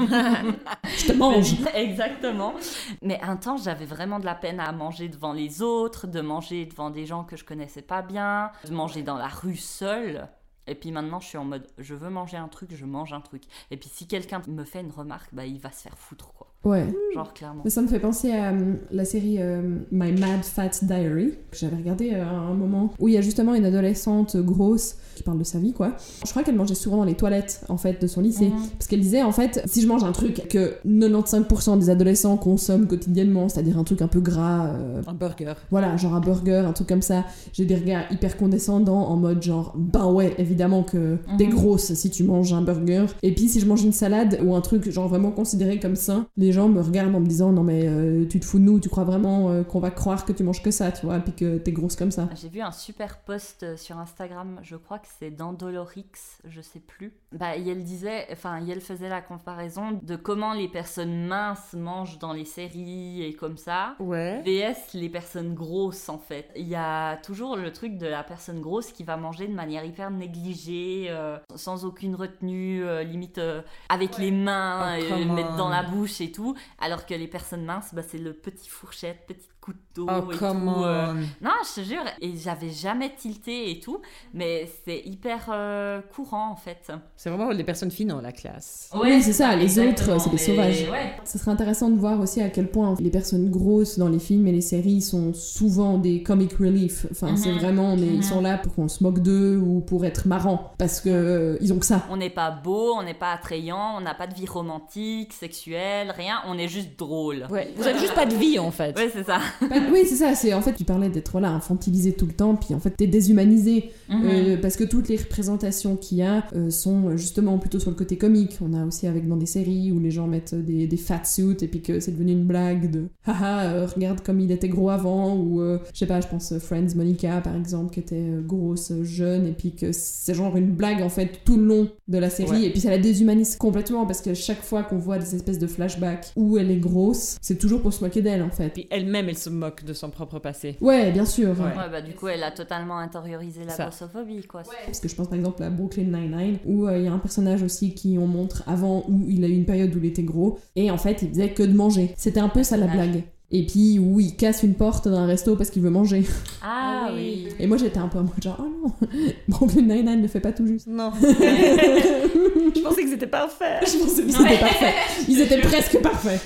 [0.83, 1.53] Je te mange.
[1.73, 2.53] Exactement.
[3.01, 6.65] Mais un temps, j'avais vraiment de la peine à manger devant les autres, de manger
[6.65, 10.27] devant des gens que je connaissais pas bien, de manger dans la rue seule.
[10.67, 13.21] Et puis maintenant, je suis en mode, je veux manger un truc, je mange un
[13.21, 13.43] truc.
[13.71, 16.46] Et puis si quelqu'un me fait une remarque, bah il va se faire foutre, quoi.
[16.65, 16.85] Ouais.
[17.13, 17.61] Genre, clairement.
[17.63, 21.57] Mais ça me fait penser à euh, la série euh, My Mad Fat Diary, que
[21.57, 25.23] j'avais regardé euh, à un moment, où il y a justement une adolescente grosse qui
[25.23, 25.93] parle de sa vie, quoi.
[26.25, 28.49] Je crois qu'elle mangeait souvent dans les toilettes, en fait, de son lycée.
[28.49, 28.59] Mhm.
[28.77, 32.85] Parce qu'elle disait, en fait, si je mange un truc que 95% des adolescents consomment
[32.87, 35.53] quotidiennement, c'est-à-dire un truc un peu gras, euh, Un burger.
[35.71, 39.41] voilà, genre un burger, un truc comme ça, j'ai des regards hyper condescendants en mode
[39.41, 41.51] genre, ben ouais, évidemment que t'es Mhm.
[41.53, 43.05] grosse si tu manges un burger.
[43.23, 46.27] Et puis si je mange une salade ou un truc genre vraiment considéré comme sain,
[46.37, 48.79] les gens me regardent en me disant, non mais euh, tu te fous de nous,
[48.79, 51.33] tu crois vraiment euh, qu'on va croire que tu manges que ça, tu vois, puis
[51.33, 52.29] que t'es grosse comme ça.
[52.35, 56.11] J'ai vu un super post euh, sur Instagram, je crois que c'est Dandolorix,
[56.45, 57.13] je sais plus.
[57.33, 63.23] Bah, disait, enfin, faisait la comparaison de comment les personnes minces mangent dans les séries
[63.23, 63.95] et comme ça.
[63.99, 64.41] Ouais.
[64.43, 66.49] VS les personnes grosses en fait.
[66.55, 69.83] Il y a toujours le truc de la personne grosse qui va manger de manière
[69.83, 75.69] hyper négligée, euh, sans aucune retenue, euh, limite euh, avec les mains, Oh, mettre dans
[75.69, 76.55] la bouche et tout.
[76.79, 80.45] Alors que les personnes minces, bah, c'est le petit fourchette, petit couteau Oh, et tout.
[80.45, 81.07] euh.
[81.11, 81.13] on.
[81.43, 83.99] Non, je te jure, et j'avais jamais tilté et tout,
[84.31, 86.91] mais c'est hyper euh, courant en fait.
[87.15, 88.91] C'est vraiment les personnes fines dans la classe.
[88.93, 90.87] Oui, c'est ça, les autres, c'est des sauvages.
[90.91, 91.13] ouais.
[91.25, 94.45] Ce serait intéressant de voir aussi à quel point les personnes grosses dans les films
[94.45, 97.07] et les séries sont souvent des comic relief.
[97.11, 97.57] Enfin, c'est Mhm.
[97.57, 98.03] vraiment, Mhm.
[98.17, 100.73] ils sont là pour qu'on se moque d'eux ou pour être marrants.
[100.77, 102.05] Parce que euh, ils ont que ça.
[102.11, 106.11] On n'est pas beau, on n'est pas attrayant, on n'a pas de vie romantique, sexuelle,
[106.15, 107.47] rien, on est juste drôle.
[107.49, 107.73] Ouais.
[107.75, 108.95] Vous avez juste pas de vie en fait.
[108.95, 109.39] Ouais, c'est ça.
[109.61, 110.35] Bah, oui, c'est ça.
[110.35, 113.07] C'est en fait, tu parlais d'être là infantilisé tout le temps, puis en fait, t'es
[113.07, 114.23] déshumanisé Mhm.
[114.25, 117.95] Euh, parce que toutes les représentations qu'il y a euh, sont justement plutôt sur le
[117.97, 118.57] côté comique.
[118.61, 121.57] On a aussi avec dans des séries où les gens mettent des, des fat suits
[121.61, 124.89] et puis que c'est devenu une blague de haha euh, regarde comme il était gros
[124.89, 128.15] avant ou euh, je sais pas je pense euh, Friends Monica par exemple qui était
[128.15, 131.65] euh, grosse euh, jeune et puis que c'est genre une blague en fait tout le
[131.65, 132.63] long de la série Ouais.
[132.67, 135.67] et puis ça la déshumanise complètement parce que chaque fois qu'on voit des espèces de
[135.67, 138.69] flashbacks où elle est grosse c'est toujours pour se moquer d'elle en fait.
[138.69, 140.77] Puis elle-même, elle se moque de son propre passé.
[140.81, 141.49] Ouais bien sûr.
[141.49, 141.65] Ouais.
[141.77, 144.63] Ouais, bah du coup, elle a totalement intériorisé la grossophobie, quoi.
[144.85, 147.19] Parce que je pense par exemple à Brooklyn Nine-Nine, où euh, il y a un
[147.19, 150.23] personnage aussi qui on montre avant où il a eu une période où il était
[150.23, 152.13] gros, et en fait il faisait que de manger.
[152.17, 153.23] C'était un peu ça la blague.
[153.49, 156.25] Et puis où il casse une porte d'un resto parce qu'il veut manger.
[156.61, 157.47] Ah Ah oui.
[157.59, 159.07] Et moi j'étais un peu en mode genre, oh non,
[159.47, 160.87] Brooklyn Nine-Nine ne fait pas tout juste.
[160.87, 161.11] Non.
[161.21, 163.79] Je pensais que c'était parfait.
[163.81, 164.93] Je pensais que c'était parfait.
[165.29, 166.41] Ils étaient presque parfaits.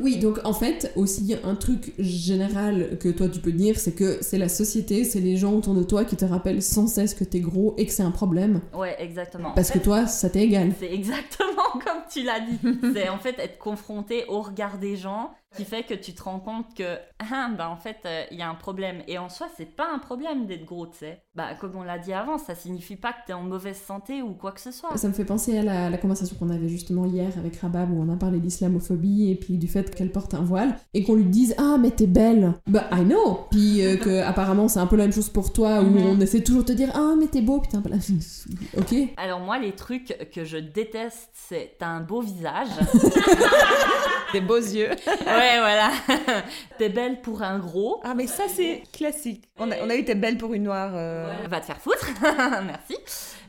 [0.00, 4.18] Oui, donc en fait, aussi un truc général que toi tu peux dire, c'est que
[4.20, 7.24] c'est la société, c'est les gens autour de toi qui te rappellent sans cesse que
[7.24, 8.60] t'es gros et que c'est un problème.
[8.74, 9.52] Ouais, exactement.
[9.54, 10.72] Parce que toi, ça t'est égal.
[10.78, 12.58] C'est exactement comme tu l'as dit.
[12.94, 16.40] C'est en fait être confronté au regard des gens qui fait que tu te rends
[16.40, 19.02] compte que, ah, bah en fait, euh, il y a un problème.
[19.08, 21.22] Et en soi, c'est pas un problème d'être gros, tu sais.
[21.34, 24.34] Bah, comme on l'a dit avant, ça signifie pas que t'es en mauvaise santé ou
[24.34, 24.96] quoi que ce soit.
[24.96, 28.00] Ça me fait penser à la, la conversation qu'on avait justement hier avec Rabab où
[28.02, 31.24] on a parlé d'islamophobie et puis du fait qu'elle porte un voile et qu'on lui
[31.24, 34.96] dise Ah, mais t'es belle Bah, I know Puis euh, que apparemment c'est un peu
[34.96, 36.06] la même chose pour toi où Mhm.
[36.06, 37.96] on essaie toujours de te dire Ah, mais t'es beau, putain, bah là,
[38.78, 38.94] ok.
[39.16, 42.68] Alors moi, les trucs que je déteste, c'est t'as un beau visage.
[44.32, 44.90] Des beaux yeux.
[44.90, 45.90] ouais, voilà.
[46.78, 48.00] T'es belle pour un gros.
[48.04, 49.48] Ah, mais ça, c'est classique.
[49.58, 50.92] On a, on a eu T'es belle pour une noire.
[50.94, 52.08] euh, Va te faire foutre.
[52.22, 52.96] Merci.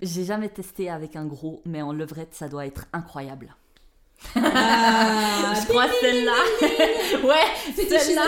[0.01, 3.55] J'ai jamais testé avec un gros, mais en levrette, ça doit être incroyable.
[4.35, 6.31] Ah, Je crois celle-là.
[7.23, 8.23] ouais, celle-là,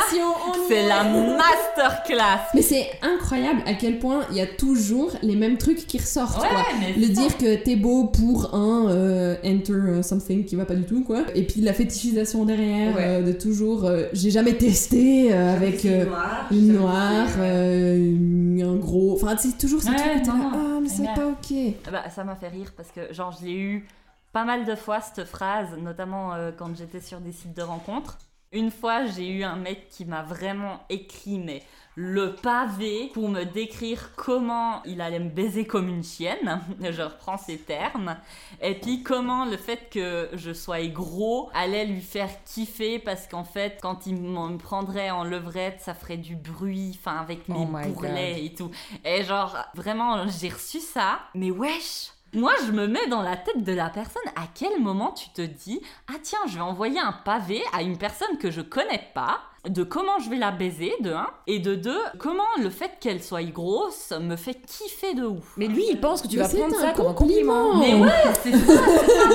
[0.68, 0.88] c'est est.
[0.88, 2.48] la masterclass.
[2.54, 6.38] Mais c'est incroyable à quel point il y a toujours les mêmes trucs qui ressortent,
[6.40, 6.66] quoi.
[6.80, 10.76] mais Le dire que t'es beau pour un euh, enter euh, something qui va pas
[10.76, 11.24] du tout, quoi.
[11.36, 13.04] Et puis la fétichisation derrière, Ouais.
[13.06, 16.06] euh, de toujours, euh, j'ai jamais testé euh, avec euh,
[16.52, 19.16] une noire, euh, un gros.
[19.22, 21.08] Enfin, c'est toujours ce Ouais, truc non, là, ah, mais c'est Ouais.
[21.16, 21.92] pas ok.
[21.92, 23.88] Bah, ça m'a fait rire parce que, genre, je l'ai eu
[24.38, 28.20] pas mal de fois, cette phrase, notamment euh, quand j'étais sur des sites de rencontres.
[28.52, 31.64] Une fois, j'ai eu un mec qui m'a vraiment écrit, mais
[31.96, 36.62] le pavé pour me décrire comment il allait me baiser comme une chienne.
[36.80, 38.16] Je reprends ces termes.
[38.62, 43.44] Et puis, comment le fait que je sois gros allait lui faire kiffer parce qu'en
[43.44, 47.66] fait, quand il me prendrait en levrette, ça ferait du bruit, enfin, avec mes Oh
[47.66, 48.70] bourrelets et tout.
[49.04, 51.22] Et genre, vraiment, j'ai reçu ça.
[51.34, 52.12] Mais wesh!
[52.38, 54.22] Moi, je me mets dans la tête de la personne.
[54.36, 57.98] À quel moment tu te dis, ah tiens, je vais envoyer un pavé à une
[57.98, 61.74] personne que je connais pas, de comment je vais la baiser, de un, et de
[61.74, 65.54] deux, comment le fait qu'elle soit grosse me fait kiffer de ouf.
[65.58, 67.76] Mais lui, il pense que tu Mais vas prendre un ça comme un compliment.
[67.78, 68.10] Mais ouais,
[68.44, 69.30] c'est ça, c'est ça.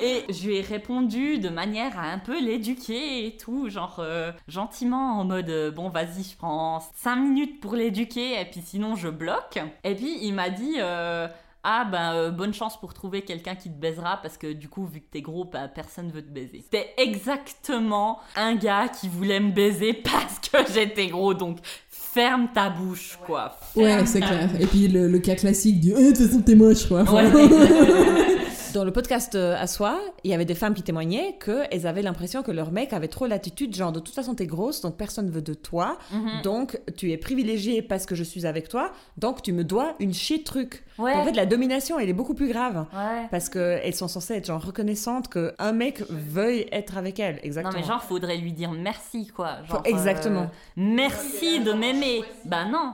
[0.00, 4.32] Et je lui ai répondu de manière à un peu l'éduquer et tout, genre euh,
[4.46, 8.94] gentiment en mode euh, bon vas-y, je prends 5 minutes pour l'éduquer et puis sinon
[8.94, 9.58] je bloque.
[9.84, 11.26] Et puis il m'a dit euh,
[11.64, 14.86] ah ben euh, bonne chance pour trouver quelqu'un qui te baisera parce que du coup
[14.86, 16.60] vu que t'es gros, bah, personne veut te baiser.
[16.62, 21.58] C'était exactement un gars qui voulait me baiser parce que j'étais gros donc
[21.90, 23.56] ferme ta bouche quoi.
[23.76, 24.50] Ouais, c'est clair.
[24.60, 27.02] Et puis le, le cas classique du, eh, de toute façon, t'es moche, quoi.
[27.02, 27.30] Ouais.
[28.74, 32.02] Dans le podcast euh, à soi, il y avait des femmes qui témoignaient qu'elles avaient
[32.02, 35.30] l'impression que leur mec avait trop l'attitude, genre de toute façon t'es grosse, donc personne
[35.30, 36.42] veut de toi, Mhm.
[36.42, 40.12] donc tu es privilégiée parce que je suis avec toi, donc tu me dois une
[40.12, 40.84] shit truc.
[40.98, 41.12] Ouais.
[41.14, 42.86] En fait, la domination, elle est beaucoup plus grave.
[42.92, 43.26] Ouais.
[43.30, 47.40] Parce qu'elles sont censées être genre reconnaissantes qu'un mec veuille être avec elles.
[47.42, 47.72] Exactement.
[47.74, 49.58] Non mais genre faudrait lui dire merci quoi.
[49.68, 50.42] Genre, exactement.
[50.42, 52.22] euh, merci de m'aimer.
[52.44, 52.92] Bah non.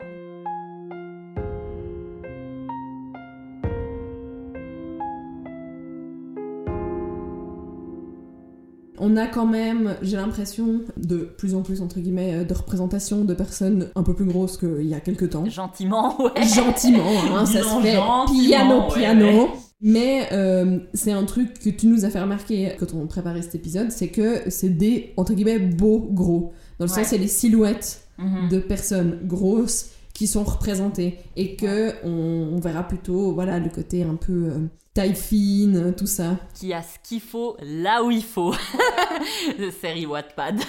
[9.06, 13.24] On a quand même, j'ai l'impression, de plus en plus, entre guillemets, euh, de représentation
[13.24, 15.44] de personnes un peu plus grosses qu'il y a quelques temps.
[15.44, 16.42] Gentiment, ouais.
[16.42, 17.98] Gentiment, hein, ça se fait
[18.46, 19.26] piano, ouais, piano.
[19.26, 19.48] ouais.
[19.82, 23.54] Mais euh, c'est un truc que tu nous as fait remarquer quand on préparait cet
[23.56, 26.52] épisode, c'est que c'est des, entre guillemets, beaux gros.
[26.78, 26.96] Dans le Ouais.
[26.98, 28.48] sens, c'est les silhouettes Mhm.
[28.48, 34.04] de personnes grosses qui sont représentées et que on, on verra plutôt voilà le côté
[34.04, 34.58] un peu euh,
[34.94, 38.54] taille fine tout ça Qui a ce qu'il faut là où il faut.
[39.80, 40.60] Série Wattpad.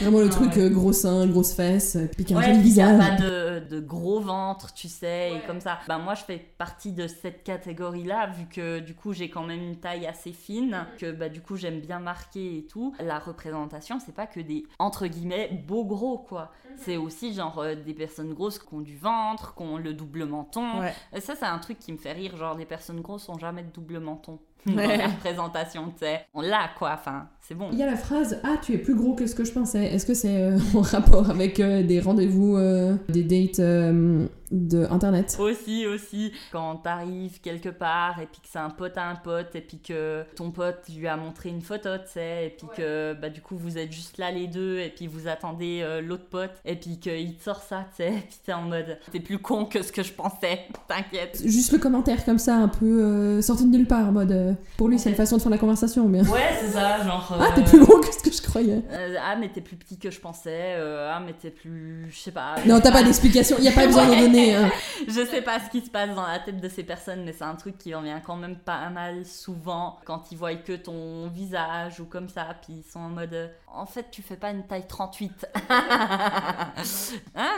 [0.00, 0.62] vraiment le Ah truc ouais.
[0.62, 3.80] euh, gros sein grosse fesse puis Ouais, joli puis y a visage pas de, de
[3.80, 5.78] gros ventre, tu sais, et comme ça.
[5.88, 9.60] Bah moi je fais partie de cette catégorie-là, vu que du coup j'ai quand même
[9.62, 12.94] une taille assez fine, que bah du coup j'aime bien marquer et tout.
[13.00, 16.52] La représentation, c'est pas que des entre guillemets beaux gros quoi.
[16.76, 20.26] C'est aussi genre euh, des personnes grosses qui ont du ventre, qui ont le double
[20.26, 20.80] menton.
[20.80, 21.20] Ouais.
[21.20, 24.00] Ça c'est un truc qui me fait rire, genre les personnes grosses ont jamais double
[24.00, 24.38] menton.
[24.66, 26.26] Dans la représentation, tu sais.
[26.32, 27.68] On l'a quoi, enfin, c'est bon.
[27.72, 29.84] Il y a la phrase Ah, tu es plus gros que ce que je pensais.
[29.84, 35.36] Est-ce que c'est euh, en rapport avec euh, des rendez-vous, euh, des dates de internet?
[35.38, 39.54] Aussi, aussi, quand t'arrives quelque part et puis que c'est un pote à un pote
[39.54, 43.14] et puis que ton pote lui a montré une photo, tu sais, et puis que
[43.20, 46.52] bah du coup vous êtes juste là les deux et puis vous attendez l'autre pote
[46.64, 49.38] et puis qu'il te sort ça, tu sais, et puis t'es en mode t'es plus
[49.38, 51.42] con que ce que je pensais, t'inquiète.
[51.44, 54.98] Juste le commentaire comme ça, un peu sorti de nulle part, en mode pour lui,
[54.98, 56.20] c'est une façon de faire la conversation, mais.
[56.28, 57.36] Ouais, c'est ça, genre.
[57.40, 58.82] Ah, t'es euh, plus gros que ce que je croyais.
[58.92, 60.74] euh, ah, mais t'es plus petit que je pensais.
[60.76, 62.06] euh, ah, mais t'es plus.
[62.10, 62.56] Je sais pas.
[62.66, 64.54] Non, t'as pas d'explication, y a pas besoin d'en donner.
[64.54, 64.70] hein.
[65.06, 67.44] Je sais pas ce qui se passe dans la tête de ces personnes, mais c'est
[67.44, 72.00] un truc qui revient quand même pas mal souvent quand ils voient que ton visage
[72.00, 74.64] ou comme ça, puis ils sont en mode euh, en fait, tu fais pas une
[74.66, 75.46] taille 38.
[75.68, 76.72] ah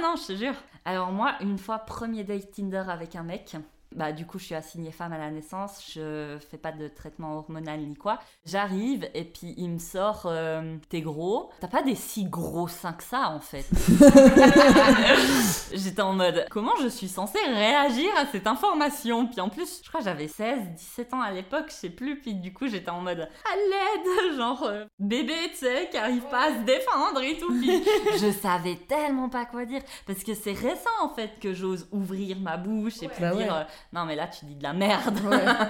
[0.03, 0.55] non, je te jure.
[0.85, 3.57] Alors, moi, une fois, premier date Tinder avec un mec.
[3.97, 7.39] Bah, du coup, je suis assignée femme à la naissance, je fais pas de traitement
[7.39, 8.19] hormonal ni quoi.
[8.45, 11.51] J'arrive et puis il me sort euh, T'es gros.
[11.61, 13.65] T'as pas des si gros seins que ça en fait.
[15.73, 19.27] J'étais en mode comment je suis censée réagir à cette information?
[19.27, 22.21] Puis en plus, je crois que j'avais 16, 17 ans à l'époque, je sais plus.
[22.21, 26.25] Puis du coup, j'étais en mode à l'aide, genre euh, bébé, tu sais, qui arrive
[26.29, 27.53] pas à se défendre et tout.
[27.59, 27.83] Puis
[28.21, 32.39] je savais tellement pas quoi dire parce que c'est récent en fait que j'ose ouvrir
[32.39, 35.18] ma bouche et puis Bah dire euh, non mais là tu dis de la merde.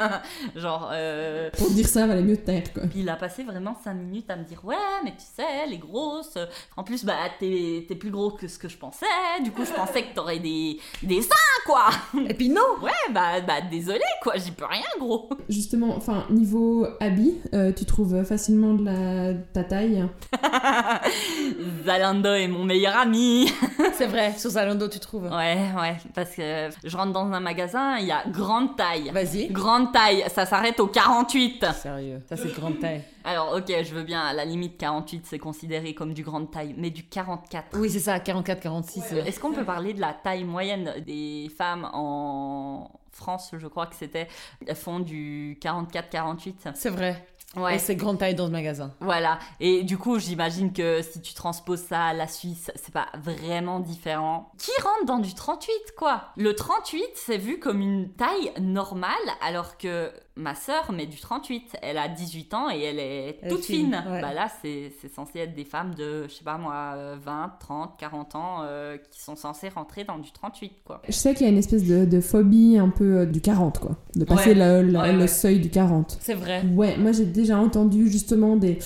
[0.56, 2.84] genre euh, Pour dire ça, valait mieux te taire, quoi.
[2.84, 4.74] puis il a passé vraiment 5 minutes à me dire Ouais,
[5.04, 6.36] mais tu sais, les grosses.
[6.36, 9.06] euh, En plus, bah, t'es t'es plus gros que ce que je pensais.
[9.44, 11.86] Du coup, je pensais que t'aurais des, des seins, quoi.
[12.28, 15.28] Et puis non Ouais, bah, bah désolé, quoi, j'y peux rien, gros.
[15.48, 19.34] Justement, enfin, niveau habit, euh, tu trouves facilement de la...
[19.52, 20.04] ta taille?
[21.84, 23.50] Zalando est mon meilleur ami.
[23.94, 27.98] C'est vrai, sur Zalando, tu trouves Ouais, ouais, parce que je rentre dans un magasin,
[28.06, 29.10] il y a grande taille.
[29.12, 29.48] Vas-y.
[29.48, 31.66] Grande taille, ça s'arrête au 48.
[31.74, 33.02] Sérieux, ça c'est grande taille.
[33.24, 36.74] Alors, ok, je veux bien, à la limite, 48, c'est considéré comme du grande taille,
[36.78, 37.76] mais du 44.
[37.76, 39.02] Oui, c'est ça, 44, 46.
[39.12, 39.24] euh.
[39.24, 43.96] Est-ce qu'on peut parler de la taille moyenne des femmes en France, je crois que
[43.96, 44.28] c'était,
[44.66, 47.26] elles font du 44-48 C'est vrai.
[47.54, 47.76] Ouais.
[47.76, 48.92] Et c'est grande taille dans le magasin.
[49.00, 49.38] Voilà.
[49.60, 53.80] Et du coup, j'imagine que si tu transposes ça à la Suisse, c'est pas vraiment
[53.80, 54.52] différent.
[54.58, 56.24] Qui rentre dans du 38, quoi?
[56.36, 61.76] Le 38, c'est vu comme une taille normale, alors que ma sœur met du 38.
[61.82, 64.04] Elle a 18 ans et elle est toute fine, fine.
[64.12, 64.20] ouais.
[64.20, 67.96] Bah là, c'est censé être des femmes de, je sais pas moi, euh, 20, 30,
[67.98, 71.00] 40 ans euh, qui sont censées rentrer dans du 38, quoi.
[71.06, 73.78] Je sais qu'il y a une espèce de, de phobie un peu euh, du 40,
[73.78, 73.92] quoi.
[74.14, 74.82] De passer Ouais.
[74.82, 75.26] le, le- Ouais, le ouais.
[75.28, 76.18] seuil du 40.
[76.20, 76.62] C'est vrai.
[76.74, 78.78] Ouais, moi j'ai déjà entendu justement des...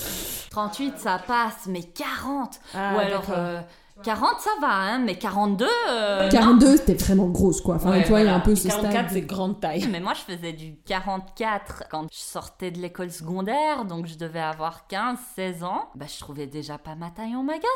[0.50, 3.60] 38, ça passe, mais 40 Ah, Ou alors, euh,
[4.02, 6.28] 40, ça va, hein, mais 42, euh, non.
[6.30, 7.76] 42, c'était vraiment grosse, quoi.
[7.76, 9.06] Enfin, Ouais, toi, il y a un peu ce 44, stade.
[9.12, 9.86] c'est grande taille.
[9.90, 14.40] Mais moi, je faisais du 44 quand je sortais de l'école secondaire, donc je devais
[14.40, 15.88] avoir 15, 16 ans.
[15.94, 17.66] Bah, je trouvais déjà pas ma taille en magasin.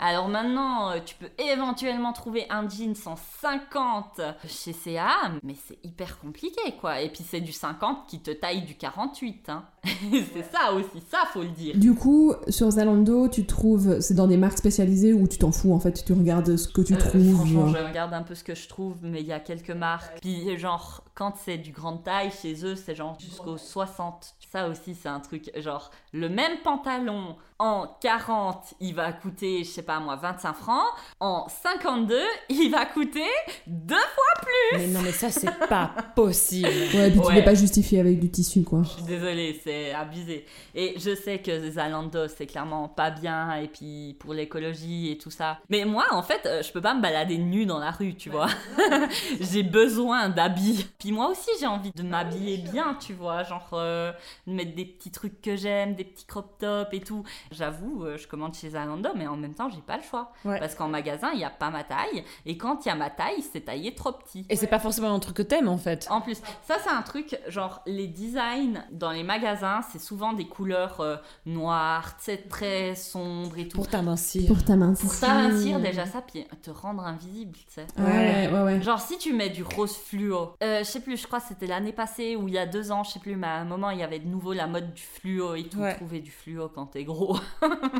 [0.00, 5.08] Alors maintenant, euh, tu peux éventuellement trouver un jeans 150 chez CA,
[5.42, 7.00] mais c'est hyper compliqué, quoi.
[7.00, 9.64] Et puis, c'est du 50 qui te taille du 48, hein.
[9.84, 11.76] c'est ça aussi, ça, faut le dire.
[11.76, 14.00] Du coup, sur Zalando, tu trouves...
[14.00, 16.80] C'est dans des marques spécialisées où tu t'en fous, en fait, tu regardes ce que
[16.80, 17.34] tu Euh, trouves.
[17.34, 17.76] franchement, genre.
[17.82, 20.18] je regarde un peu ce que je trouve, mais il y a quelques marques.
[20.20, 24.34] Puis, genre, quand c'est du grande taille, chez eux, c'est genre jusqu'au 60.
[24.52, 29.70] Ça aussi, c'est un truc, genre, le même pantalon en 40, il va coûter, je
[29.70, 30.86] sais pas moi, 25 francs.
[31.20, 32.18] En 52,
[32.50, 33.24] il va coûter
[33.66, 34.48] deux fois.
[34.74, 36.68] Mais non, mais ça, c'est pas possible.
[36.94, 37.38] Ouais, puis tu Ouais.
[37.38, 38.82] peux pas justifier avec du tissu, quoi.
[38.82, 40.44] Je suis désolée, c'est abusé.
[40.74, 45.30] Et je sais que Zalando, c'est clairement pas bien, et puis pour l'écologie et tout
[45.30, 45.58] ça.
[45.70, 48.30] Mais moi, en fait, euh, je peux pas me balader nue dans la rue, tu
[48.30, 48.48] vois.
[49.40, 50.86] j'ai besoin d'habits.
[50.98, 53.42] Puis moi aussi, j'ai envie de m'habiller bien, tu vois.
[53.44, 54.12] Genre, euh,
[54.46, 57.24] de mettre des petits trucs que j'aime, des petits crop tops et tout.
[57.50, 60.32] J'avoue, euh, je commande chez Zalando, mais en même temps, j'ai pas le choix.
[60.44, 60.58] Ouais.
[60.58, 62.24] Parce qu'en magasin, il y a pas ma taille.
[62.44, 64.46] Et quand il y a ma taille, c'est taillé trop petit.
[64.48, 66.06] Et c'est pas forcément un truc que t'aimes en fait.
[66.10, 70.46] En plus, ça c'est un truc, genre les designs dans les magasins, c'est souvent des
[70.46, 73.76] couleurs euh, noires, tu sais, très sombres et tout.
[73.76, 74.46] Pour t'amincir.
[74.46, 74.94] Pour ta main.
[74.94, 77.86] Pour ça, amincir déjà ça, puis te rendre invisible, tu sais.
[77.98, 78.82] Ouais, ouais, ouais.
[78.82, 81.66] Genre si tu mets du rose fluo, euh, je sais plus, je crois que c'était
[81.66, 83.90] l'année passée ou il y a deux ans, je sais plus, mais à un moment
[83.90, 85.78] il y avait de nouveau la mode du fluo et tout.
[85.78, 85.94] Ouais.
[85.94, 87.35] Trouver du fluo quand t'es gros,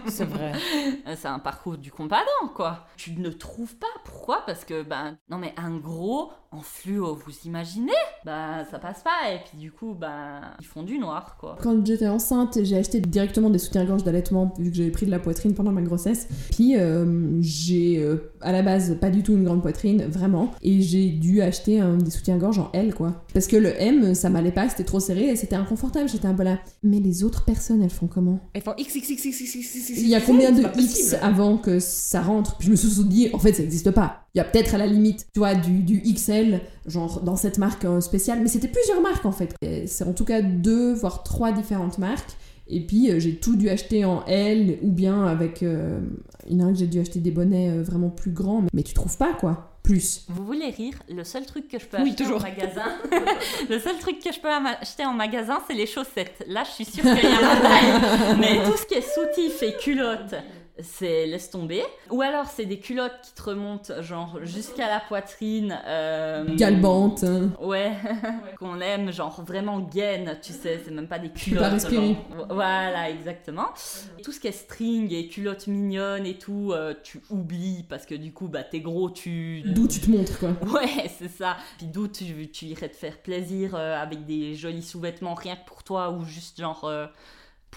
[0.08, 0.52] C'est vrai.
[1.16, 2.86] C'est un parcours du combattant quoi.
[2.96, 4.42] Tu ne trouves pas, pourquoi?
[4.46, 7.92] Parce que ben non mais un gros en fluo, vous imaginez?
[8.24, 11.56] Ben ça passe pas et puis du coup ben ils font du noir quoi.
[11.62, 15.18] Quand j'étais enceinte, j'ai acheté directement des soutiens-gorge d'allaitement vu que j'avais pris de la
[15.18, 16.28] poitrine pendant ma grossesse.
[16.50, 20.50] Puis euh, j'ai euh, à la base pas du tout une grande poitrine, vraiment.
[20.62, 23.24] Et j'ai dû acheter euh, des soutiens-gorge en L, quoi.
[23.32, 26.08] Parce que le M, ça m'allait pas, c'était trop serré et c'était inconfortable.
[26.08, 26.58] J'étais un peu là.
[26.82, 28.40] Mais les autres personnes, elles font comment?
[28.54, 28.94] Elles font x,
[29.30, 33.30] Il y a combien de X avant que ça rentre Puis je me suis dit,
[33.32, 34.26] en fait, ça n'existe pas.
[34.34, 37.58] Il y a peut-être à la limite, tu vois, du, du XL, genre dans cette
[37.58, 38.40] marque euh, spéciale.
[38.42, 39.54] Mais c'était plusieurs marques, en fait.
[39.86, 42.36] C'est en tout cas deux, voire trois différentes marques.
[42.68, 45.62] Et puis euh, j'ai tout dû acheter en L ou bien avec.
[45.62, 46.00] euh,
[46.48, 48.60] il y en a un que j'ai dû acheter des bonnets euh, vraiment plus grands,
[48.62, 49.72] mais, mais tu trouves pas quoi.
[49.82, 50.24] Plus.
[50.28, 52.40] Vous voulez rire Le seul truc que je peux Oui, acheter toujours.
[52.40, 52.82] en magasin,
[53.70, 56.44] le seul truc que je peux acheter en magasin, c'est les chaussettes.
[56.48, 58.36] Là, je suis sûre qu'il y a ma taille.
[58.40, 60.34] Mais tout ce qui est soutif et culotte,
[60.78, 61.82] c'est laisse tomber.
[62.10, 65.78] Ou alors, c'est des culottes qui te remontent genre jusqu'à la poitrine.
[65.86, 67.24] euh, Galbante.
[67.24, 67.50] hein.
[67.60, 67.92] Ouais,
[68.58, 71.62] qu'on aime, genre vraiment gaine, tu sais, c'est même pas des culottes.
[71.62, 72.14] pas respirer.
[72.36, 72.46] genre.
[72.50, 73.66] Voilà, exactement.
[74.22, 78.14] Tout ce qui est string et culottes mignonnes et tout, euh, tu oublies parce que
[78.14, 79.62] du coup, bah t'es gros, tu.
[79.66, 80.50] D'où tu te montres quoi.
[80.72, 81.56] Ouais, c'est ça.
[81.78, 85.64] Puis d'où tu, tu irais te faire plaisir euh, avec des jolis sous-vêtements rien que
[85.66, 86.84] pour toi ou juste genre.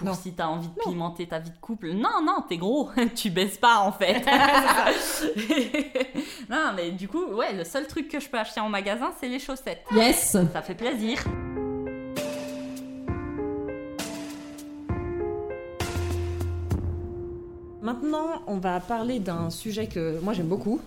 [0.00, 0.14] Pour Non.
[0.14, 1.92] si t'as envie de pimenter ta vie de couple.
[1.92, 4.24] Non, non, t'es gros, tu baisses pas en fait.
[6.50, 9.28] non, mais du coup, ouais, le seul truc que je peux acheter en magasin, c'est
[9.28, 9.84] les chaussettes.
[9.92, 11.18] Yes Ça fait plaisir.
[17.82, 20.80] Maintenant, on va parler d'un sujet que moi j'aime beaucoup.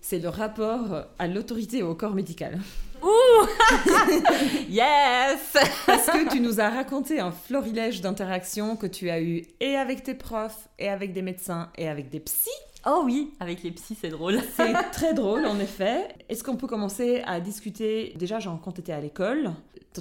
[0.00, 2.58] C'est le rapport à l'autorité et au corps médical.
[4.68, 9.76] Yes Parce que tu nous as raconté un florilège d'interactions que tu as eues et
[9.76, 12.50] avec tes profs, et avec des médecins, et avec des psys.
[12.86, 14.38] Oh oui, avec les psys, c'est drôle.
[14.56, 16.08] C'est très drôle en effet.
[16.28, 19.50] Est-ce qu'on peut commencer à discuter déjà genre quand tu étais à l'école,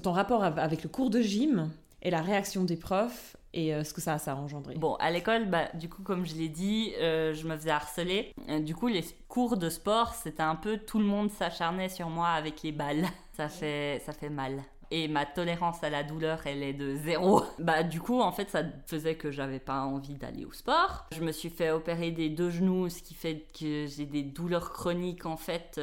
[0.02, 1.70] ton rapport av- avec le cours de gym
[2.02, 5.46] et la réaction des profs et euh, ce que ça, a engendré Bon, à l'école,
[5.50, 8.34] bah, du coup, comme je l'ai dit, euh, je me faisais harceler.
[8.50, 12.10] Euh, du coup, les cours de sport, c'était un peu tout le monde s'acharnait sur
[12.10, 13.06] moi avec les balles.
[13.36, 14.62] Ça fait, ça fait mal.
[14.92, 17.44] Et ma tolérance à la douleur, elle est de zéro.
[17.60, 21.06] Bah, du coup, en fait, ça faisait que j'avais pas envie d'aller au sport.
[21.16, 24.74] Je me suis fait opérer des deux genoux, ce qui fait que j'ai des douleurs
[24.74, 25.80] chroniques, en fait,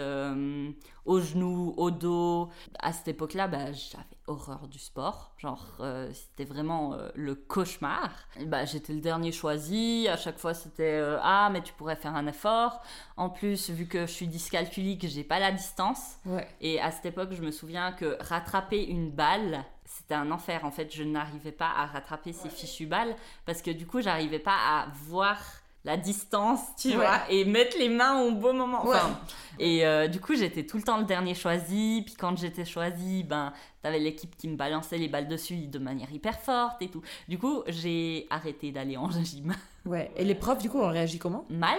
[1.07, 2.49] euh, au genou, au dos.
[2.81, 5.33] À cette époque-là, bah, j'avais horreur du sport.
[5.39, 8.11] Genre, euh, c'était vraiment euh, le cauchemar.
[8.47, 10.09] Bah, j'étais le dernier choisi.
[10.09, 12.81] À chaque fois, c'était euh, Ah, mais tu pourrais faire un effort.
[13.17, 16.17] En plus, vu que je suis dyscalculique, j'ai pas la distance.
[16.27, 16.47] Ouais.
[16.61, 20.65] Et à cette époque, je me souviens que rattraper une balle, c'était un enfer.
[20.65, 23.15] En fait, je n'arrivais pas à rattraper ces fichues balles
[23.45, 25.39] parce que du coup, j'arrivais pas à voir
[25.85, 26.97] la distance, tu Ouais.
[26.97, 28.81] vois, et mettre les mains au bon moment.
[28.83, 29.17] Enfin,
[29.59, 32.03] et euh, du coup, j'étais tout le temps le dernier choisi.
[32.05, 36.13] Puis quand j'étais choisi, ben, t'avais l'équipe qui me balançait les balles dessus de manière
[36.13, 37.03] hyper forte et tout.
[37.29, 39.55] Du coup, j'ai arrêté d'aller en gym.
[39.87, 40.11] Ouais.
[40.17, 41.45] Et les profs, du coup, ont réagi comment?
[41.49, 41.79] Mal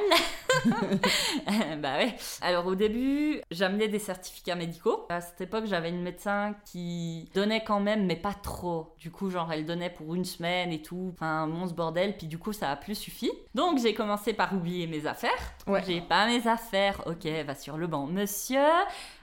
[1.81, 2.15] Bah ouais.
[2.41, 5.05] Alors au début, j'amenais des certificats médicaux.
[5.09, 8.95] À cette époque, j'avais une médecin qui donnait quand même, mais pas trop.
[8.97, 11.11] Du coup, genre, elle donnait pour une semaine et tout.
[11.15, 12.15] Enfin, mon ce bordel.
[12.17, 13.29] Puis du coup, ça a plus suffi.
[13.53, 15.53] Donc, j'ai commencé par oublier mes affaires.
[15.67, 15.83] Ouais.
[15.85, 17.03] J'ai pas mes affaires.
[17.07, 18.07] Ok, va sur le banc.
[18.07, 18.63] Monsieur,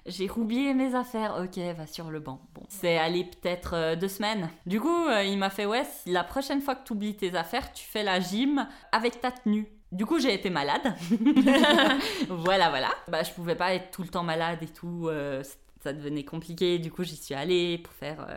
[0.05, 1.43] j'ai oublié mes affaires.
[1.43, 2.43] Ok, va sur le banc.
[2.55, 4.51] Bon, c'est allé peut-être euh, deux semaines.
[4.67, 7.73] Du coup, euh, il m'a fait ouais, la prochaine fois que tu oublies tes affaires,
[7.73, 9.67] tu fais la gym avec ta tenue.
[9.93, 10.95] Du coup, j'ai été malade.
[12.29, 12.91] voilà, voilà.
[13.09, 15.09] Bah, je pouvais pas être tout le temps malade et tout.
[15.09, 15.43] euh,
[15.83, 16.79] ça devenait compliqué.
[16.79, 18.37] Du coup, j'y suis allée pour faire euh,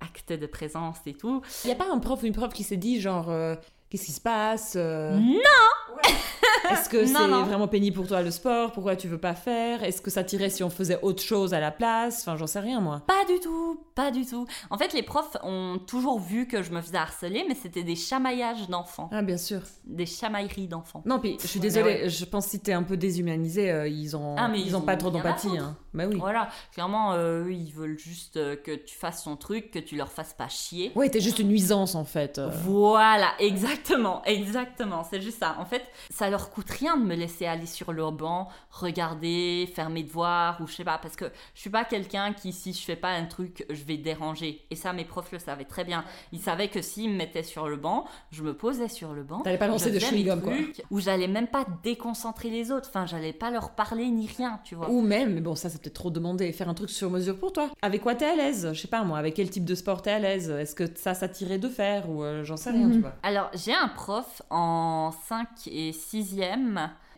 [0.00, 1.42] acte de présence et tout.
[1.64, 3.54] Il y a pas un prof ou une prof qui s'est dit genre euh,
[3.88, 5.38] qu'est-ce qui se passe euh, Non
[6.70, 8.72] Est-ce que c'est vraiment pénible pour toi le sport?
[8.72, 9.82] Pourquoi tu veux pas faire?
[9.84, 12.20] Est-ce que ça tirait si on faisait autre chose à la place?
[12.22, 13.02] Enfin, j'en sais rien moi.
[13.06, 14.46] Pas du tout, pas du tout.
[14.70, 17.96] En fait, les profs ont toujours vu que je me faisais harceler, mais c'était des
[17.96, 19.60] chamaillages d'enfants, Ah bien sûr.
[19.84, 21.02] des chamailleries d'enfants.
[21.04, 22.08] Non, puis je suis désolée, ouais.
[22.08, 24.76] je pense que si t'es un peu déshumanisé, euh, ils ont Ah, mais ils, ils
[24.76, 25.56] ont ont pas trop d'empathie.
[25.58, 25.76] Hein.
[25.92, 26.16] Bah oui.
[26.18, 29.96] Voilà, clairement, euh, eux, ils veulent juste euh, que tu fasses ton truc, que tu
[29.96, 30.90] leur fasses pas chier.
[30.96, 32.38] Ouais, t'es juste une nuisance en fait.
[32.38, 32.48] euh.
[32.64, 35.56] Voilà, exactement, exactement, c'est juste ça.
[35.60, 39.90] En fait, ça leur coûte rien de me laisser aller sur le banc, regarder, faire
[39.90, 42.80] mes devoirs ou je sais pas, parce que je suis pas quelqu'un qui, si je
[42.80, 44.60] fais pas un truc, je vais déranger.
[44.70, 46.04] Et ça, mes profs le savaient très bien.
[46.32, 49.40] Ils savaient que s'ils me mettaient sur le banc, je me posais sur le banc.
[49.40, 50.52] T'allais pas lancer de chewing-gum, quoi.
[50.92, 52.88] Où j'allais même pas déconcentrer les autres.
[52.88, 54.88] Enfin, j'allais pas leur parler ni rien, tu vois.
[54.90, 57.52] Ou même, mais bon, ça c'est peut-être trop demandé, faire un truc sur mesure pour
[57.52, 57.70] toi.
[57.82, 58.70] Avec quoi t'es à l'aise?
[58.72, 60.50] Je sais pas moi, avec quel type de sport t'es à l'aise?
[60.50, 62.08] Est-ce que ça, ça t'irait de faire?
[62.08, 62.92] Ou euh, j'en sais rien, Mhm.
[62.92, 63.14] tu vois.
[63.24, 66.43] Alors, j'ai un prof en 5 et 6e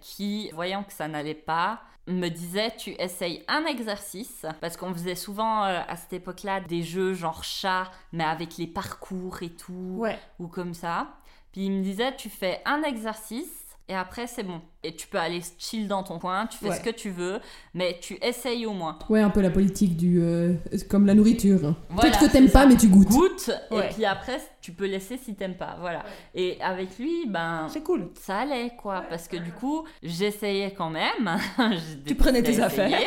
[0.00, 5.16] qui, voyant que ça n'allait pas, me disait tu essayes un exercice parce qu'on faisait
[5.16, 9.96] souvent euh, à cette époque-là des jeux genre chat mais avec les parcours et tout
[9.98, 10.16] Ouais.
[10.38, 11.08] ou comme ça.
[11.52, 13.48] Puis il me disait tu fais un exercice
[13.88, 16.76] et après c'est bon et tu peux aller chill dans ton coin, tu fais Ouais.
[16.76, 17.40] ce que tu veux
[17.74, 18.98] mais tu essayes au moins.
[19.08, 20.20] Ouais, un peu la politique du.
[20.22, 20.54] euh,
[20.88, 21.74] comme la nourriture.
[21.90, 23.08] Voilà, Peut-être que t'aimes pas, mais tu goûtes.
[23.08, 23.86] Goûte Ouais.
[23.90, 26.04] et puis après tu peux laisser si t'aimes pas, voilà.
[26.34, 28.10] Et avec lui ben C'est cool.
[28.20, 29.02] ça allait quoi.
[29.08, 31.38] Parce que du coup j'essayais quand même.
[32.04, 32.98] Tu prenais tes affaires.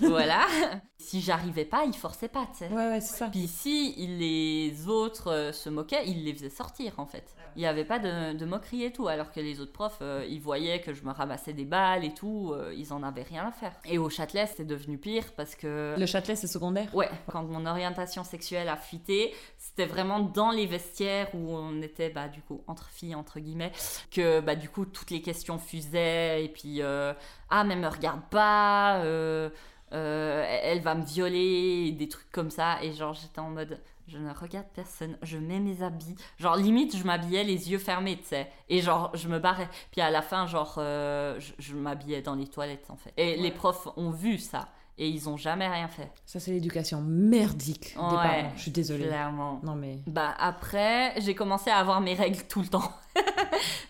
[0.00, 0.46] voilà.
[1.02, 2.68] Si j'arrivais pas il forçait pas tu sais.
[2.68, 3.28] Ouais, ouais, c'est ça.
[3.28, 7.34] puis si les autres euh, se moquaient il les faisait sortir en fait.
[7.56, 10.24] Il y avait pas de, de moquerie et tout alors que les autres profs euh,
[10.28, 13.48] ils voyaient que je me ramassais des balles et tout euh, ils en avaient rien
[13.48, 13.72] à faire.
[13.86, 16.94] Et au Châtelet c'est devenu pire parce que Le Châtelet, c'est secondaire.
[16.94, 22.08] Ouais, quand mon orientation sexuelle a fuité, c'était vraiment dans les vestiaires où on était
[22.08, 23.72] bah du coup entre filles entre guillemets
[24.10, 27.12] que bah du coup toutes les questions fusaient et puis euh,
[27.50, 29.50] ah mais me regarde pas euh,
[29.92, 33.78] euh, elle va me violer et des trucs comme ça et genre j'étais en mode
[34.08, 36.16] je ne regarde personne, je mets mes habits.
[36.36, 38.50] Genre, limite, je m'habillais les yeux fermés, tu sais.
[38.68, 39.68] Et genre, je me barrais.
[39.92, 43.12] Puis à la fin, genre, je, je m'habillais dans les toilettes, en fait.
[43.16, 44.68] Et les profs ont vu ça.
[44.98, 46.10] Et ils ont jamais rien fait.
[46.26, 48.52] Ça, c'est l'éducation merdique des Ouais, parents.
[48.56, 49.06] Je suis désolée.
[49.06, 49.60] Clairement.
[49.62, 49.98] Non, mais.
[50.06, 52.92] Bah après, j'ai commencé à avoir mes règles tout le temps.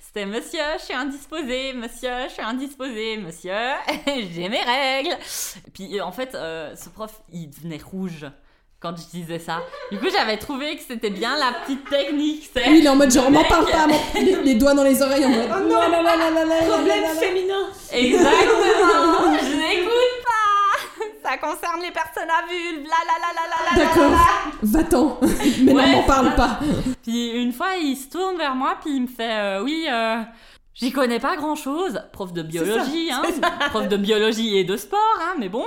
[0.00, 3.52] C'était monsieur, je suis indisposée, monsieur, je suis indisposée, monsieur,
[4.06, 5.16] j'ai mes règles.
[5.66, 8.26] Et puis en fait, euh, ce prof, il devenait rouge
[8.80, 9.60] quand je disais ça.
[9.92, 12.66] Du coup, j'avais trouvé que c'était bien la petite technique, c'est...
[12.68, 15.26] Oui, il est en mode genre, m'en parle pas, les, les doigts dans les oreilles
[15.26, 15.48] en mode.
[15.54, 19.60] Oh non, la, la, la, la, la, Problème féminin Exactement Je
[21.30, 24.18] Ça concerne les personnes à vulve, la la la la la la la D'accord,
[24.62, 25.18] va-t'en.
[25.62, 26.32] Mais Ouais, c'est parle ça.
[26.32, 26.60] pas.
[27.04, 30.22] Puis une fois, il se tourne vers moi, puis il me fait euh, Oui, euh,
[30.74, 32.02] j'y connais pas grand chose.
[32.12, 33.22] Prof de biologie, hein.
[33.70, 35.64] Prof de biologie et de sport, hein, mais bon,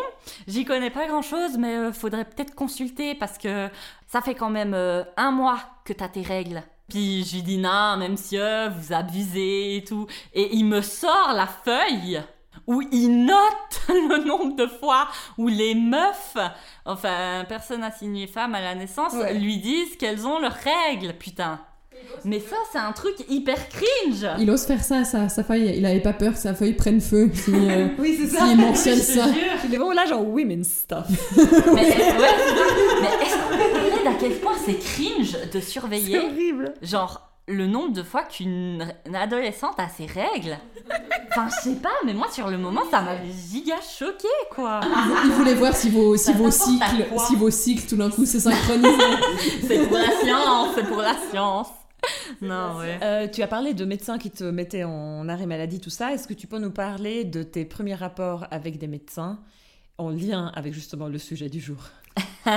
[0.47, 3.69] j'y connais pas grand chose, mais euh, faudrait peut-être consulter parce que
[4.07, 6.61] ça fait quand même euh, un mois que t'as tes règles.
[6.89, 10.07] Puis je lui dis Non, même monsieur, vous abusez et tout.
[10.33, 12.21] Et il me sort la feuille
[12.67, 13.37] où il note
[13.89, 15.07] le nombre de fois
[15.37, 16.37] où les meufs,
[16.85, 19.33] enfin, personne assignée femme à la naissance, Ouais.
[19.33, 20.57] lui disent qu'elles ont leurs
[20.89, 21.59] règles, putain.
[22.25, 24.27] Mais ça, c'est un truc hyper cringe.
[24.37, 26.99] Il ose faire ça, sa, sa feuille, il avait pas peur que sa feuille prenne
[27.01, 27.31] feu.
[27.33, 29.25] Si, euh, Oui, c'est S'il mentionne Je te ça.
[29.65, 31.05] Il est vraiment là, genre women stuff.
[31.37, 31.55] Mais, ouais,
[33.01, 36.73] mais est-ce qu'on peut parler d'à quel point c'est cringe de C'est surveiller, horrible.
[36.81, 40.57] genre, le nombre de fois qu'une une adolescente a ses règles
[41.29, 44.81] Enfin, je sais pas, mais moi, sur le moment, ça m'avait giga choqué, quoi.
[45.25, 48.39] il voulait voir si vos, si vos cycles, si vos cycles tout d'un coup se
[48.39, 49.17] synchronisaient.
[49.67, 51.67] C'est pour la science, c'est pour la science.
[52.41, 52.99] Non, ouais.
[53.01, 56.13] Euh, tu as parlé de médecins qui te mettaient en arrêt maladie, tout ça.
[56.13, 59.39] Est-ce que tu peux nous parler de tes premiers rapports avec des médecins
[59.97, 61.77] en lien avec justement le sujet du jour?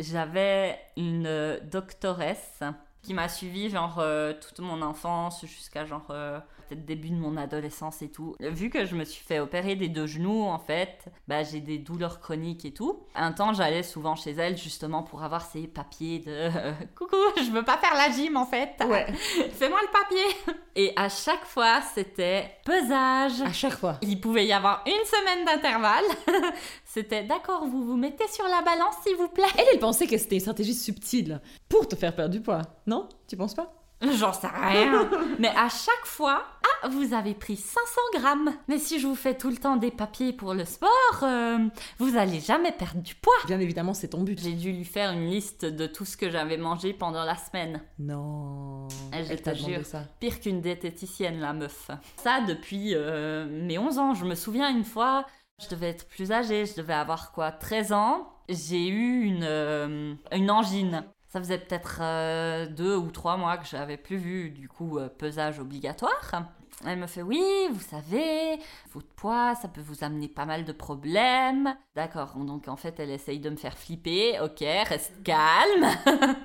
[0.00, 2.60] J'avais une doctoresse
[3.02, 6.40] qui m'a suivi genre euh, toute mon enfance jusqu'à genre euh,
[6.70, 8.36] peut-être début de mon adolescence et tout.
[8.40, 11.78] Vu que je me suis fait opérer des deux genoux en fait, bah j'ai des
[11.78, 13.00] douleurs chroniques et tout.
[13.14, 17.50] Un temps j'allais souvent chez elle justement pour avoir ces papiers de euh, coucou, je
[17.50, 18.70] veux pas faire la gym en fait.
[18.86, 19.06] Ouais.
[19.52, 20.56] Fais-moi le papier.
[20.76, 23.40] Et à chaque fois c'était pesage.
[23.42, 23.98] À chaque fois.
[24.02, 26.04] Il pouvait y avoir une semaine d'intervalle.
[26.84, 29.44] C'était d'accord, vous vous mettez sur la balance s'il vous plaît.
[29.56, 32.62] Elle, elle pensait que c'était une stratégie subtile pour te faire perdre du poids.
[32.86, 33.08] Non?
[33.28, 33.79] Tu penses pas?
[34.02, 35.08] J'en sais rien.
[35.38, 36.44] Mais à chaque fois,
[36.82, 38.52] ah, vous avez pris 500 grammes.
[38.68, 40.90] Mais si je vous fais tout le temps des papiers pour le sport,
[41.22, 41.58] euh,
[41.98, 43.34] vous allez jamais perdre du poids.
[43.46, 44.40] Bien évidemment, c'est ton but.
[44.40, 47.82] J'ai dû lui faire une liste de tout ce que j'avais mangé pendant la semaine.
[47.98, 48.88] Non.
[49.12, 49.84] Je Elle te jure.
[49.84, 50.04] ça.
[50.18, 51.90] Pire qu'une diététicienne, la meuf.
[52.16, 54.14] Ça depuis euh, mes 11 ans.
[54.14, 55.26] Je me souviens une fois,
[55.62, 58.32] je devais être plus âgée, je devais avoir quoi, 13 ans.
[58.48, 61.04] J'ai eu une, euh, une angine.
[61.30, 65.08] Ça faisait peut-être euh, deux ou trois mois que j'avais plus vu, du coup, euh,
[65.08, 66.42] pesage obligatoire.
[66.84, 68.58] Elle me fait oui, vous savez,
[68.92, 71.76] votre poids, ça peut vous amener pas mal de problèmes.
[71.94, 74.40] D'accord, donc en fait, elle essaye de me faire flipper.
[74.40, 75.86] Ok, reste calme.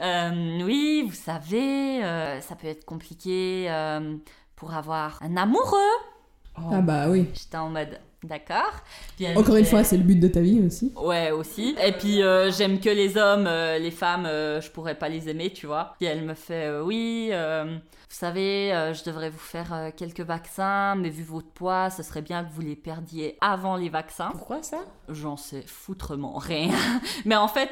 [0.00, 2.00] Euh, oui, vous savez,
[2.40, 3.68] ça peut être compliqué
[4.56, 5.76] pour avoir un amoureux.
[6.56, 7.28] Ah bah oui.
[7.34, 8.72] J'étais en mode d'accord.
[9.36, 10.92] Encore une fait- fois, c'est le but de ta vie aussi.
[10.96, 11.74] Ouais, aussi.
[11.84, 15.28] Et puis, euh, j'aime que les hommes, euh, les femmes, euh, je pourrais pas les
[15.28, 15.94] aimer, tu vois.
[15.98, 21.08] Puis elle me fait, euh, oui, vous savez, je devrais vous faire quelques vaccins, mais
[21.08, 24.30] vu votre poids, ce serait bien que vous les perdiez avant les vaccins.
[24.32, 24.80] Pourquoi ça?
[25.08, 26.70] J'en sais foutrement rien.
[27.24, 27.70] mais en fait,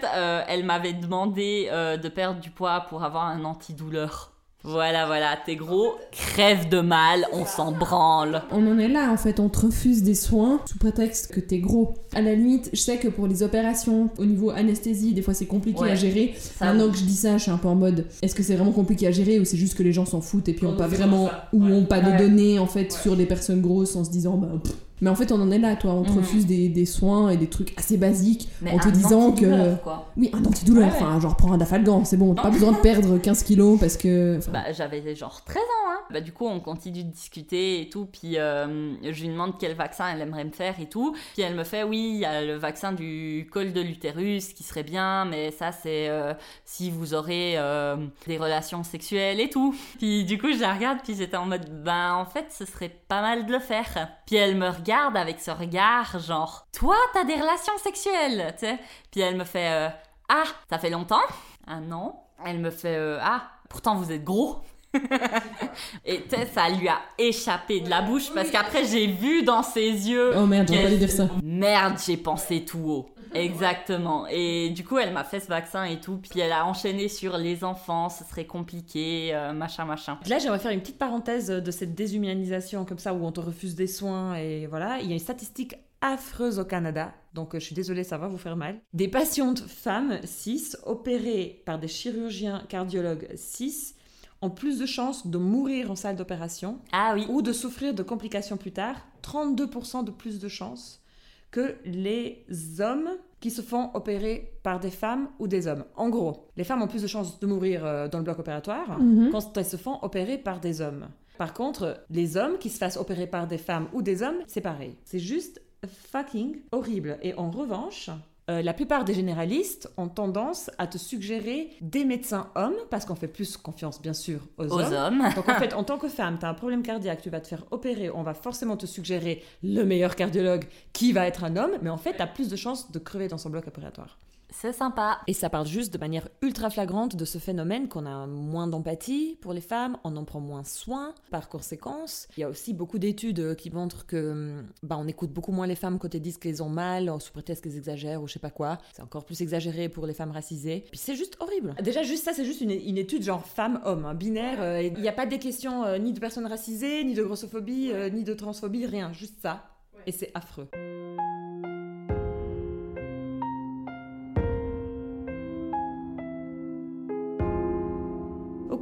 [0.48, 4.29] elle m'avait demandé de perdre du poids pour avoir un antidouleur.
[4.62, 8.42] Voilà, voilà, t'es gros, crève de mal, on s'en branle.
[8.52, 11.58] On en est là en fait, on te refuse des soins sous prétexte que t'es
[11.60, 11.94] gros.
[12.14, 15.46] À la limite, je sais que pour les opérations, au niveau anesthésie, des fois c'est
[15.46, 15.92] compliqué Ouais.
[15.92, 16.34] à gérer.
[16.38, 18.54] Ça, Maintenant que je dis ça, je suis un peu en mode est-ce que c'est
[18.54, 20.72] vraiment compliqué à gérer ou c'est juste que les gens s'en foutent et puis On
[20.72, 21.72] ont pas vraiment ou Ouais.
[21.72, 22.18] ont pas de Ouais.
[22.18, 24.74] données en fait sur les personnes grosses en se disant bah pff.
[25.00, 26.18] Mais en fait on en est là toi, on te Mhm.
[26.18, 30.10] refuse des, des soins et des trucs assez basiques mais en te disant que quoi.
[30.16, 30.94] oui un antidouleur, Ouais.
[30.94, 34.38] enfin genre prends un dafalgan, c'est bon, pas besoin de perdre 15 kilos parce que
[34.38, 35.96] enfin, Bah, j'avais genre 13 ans, hein.
[36.12, 38.04] Bah, du coup, on continue de discuter et tout.
[38.10, 41.14] Puis, euh, je lui demande quel vaccin elle aimerait me faire et tout.
[41.34, 44.64] Puis, elle me fait, oui, il y a le vaccin du col de l'utérus qui
[44.64, 46.34] serait bien, mais ça, c'est euh,
[46.64, 47.96] si vous aurez euh,
[48.26, 49.72] des relations sexuelles et tout.
[49.98, 52.90] Puis, du coup, je la regarde, puis j'étais en mode, ben, en fait, ce serait
[53.06, 54.08] pas mal de le faire.
[54.26, 58.78] Puis, elle me regarde avec ce regard, genre, toi, t'as des relations sexuelles, tu sais.
[59.10, 59.88] Puis, elle me fait, euh,
[60.28, 61.22] ah, ça fait longtemps?
[61.66, 62.26] Un an.
[62.44, 64.60] Elle me fait, euh, ah, pourtant, vous êtes gros.
[66.04, 70.32] Et ça lui a échappé de la bouche parce qu'après j'ai vu dans ses yeux.
[70.36, 71.28] oh merde, j'aurais pas dû dire ça.
[71.42, 73.14] Merde, j'ai pensé tout haut.
[73.34, 74.26] Exactement.
[74.28, 76.16] Et du coup, elle m'a fait ce vaccin et tout.
[76.16, 80.18] Puis elle a enchaîné sur les enfants, ce serait compliqué, euh, machin, machin.
[80.26, 83.74] Là, j'aimerais faire une petite parenthèse de cette déshumanisation comme ça où on te refuse
[83.74, 84.98] des soins et voilà.
[85.00, 88.26] Il y a une statistique affreuse au Canada, donc euh, je suis désolée, ça va
[88.26, 88.80] vous faire mal.
[88.94, 93.94] Des patientes femmes cis opérées par des chirurgiens cardiologues cis
[94.42, 97.26] ont plus de chances de mourir en salle d'opération Ah oui.
[97.28, 101.02] ou de souffrir de complications plus tard, 32% de plus de chances
[101.50, 102.44] que les
[102.80, 103.08] hommes
[103.40, 105.84] qui se font opérer par des femmes ou des hommes.
[105.96, 108.98] En gros, les femmes ont plus de chances de mourir euh, dans le bloc opératoire
[109.00, 109.30] Mhm.
[109.32, 111.08] quand elles se font opérer par des hommes.
[111.38, 114.60] Par contre, les hommes qui se fassent opérer par des femmes ou des hommes, c'est
[114.60, 114.94] pareil.
[115.04, 117.18] C'est juste fucking horrible.
[117.22, 118.10] Et en revanche,
[118.50, 123.14] euh, la plupart des généralistes ont tendance à te suggérer des médecins hommes, parce qu'on
[123.14, 124.92] fait plus confiance bien sûr aux, Aux hommes.
[124.92, 125.34] hommes.
[125.36, 127.46] Donc en fait, en tant que femme, tu as un problème cardiaque, tu vas te
[127.48, 131.72] faire opérer, on va forcément te suggérer le meilleur cardiologue qui va être un homme,
[131.82, 134.18] mais en fait, tu as plus de chances de crever dans son bloc opératoire.
[134.52, 135.20] C'est sympa.
[135.26, 139.38] Et ça parle juste de manière ultra flagrante de ce phénomène qu'on a moins d'empathie
[139.40, 142.26] pour les femmes, on en prend moins soin par conséquence.
[142.36, 145.66] Il y a aussi beaucoup d'études qui montrent que hum, bah, on écoute beaucoup moins
[145.66, 148.38] les femmes quand elles disent qu'elles ont mal, sous prétexte qu'elles exagèrent ou je sais
[148.38, 148.78] pas quoi.
[148.94, 150.84] C'est encore plus exagéré pour les femmes racisées.
[150.90, 151.74] Puis c'est juste horrible.
[151.82, 154.60] Déjà juste ça, c'est juste une, une étude genre femme-homme, hein, binaire.
[154.60, 157.90] euh, Il n'y a pas des questions euh, ni de personnes racisées, ni de grossophobie,
[157.92, 159.12] euh, ni de transphobie, rien.
[159.12, 159.64] Juste ça.
[160.06, 160.68] Et c'est affreux.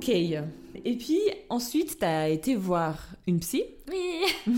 [0.09, 0.15] Ok.
[0.85, 2.97] Et puis ensuite, t'as été voir
[3.27, 3.65] une psy.
[3.91, 4.23] Oui.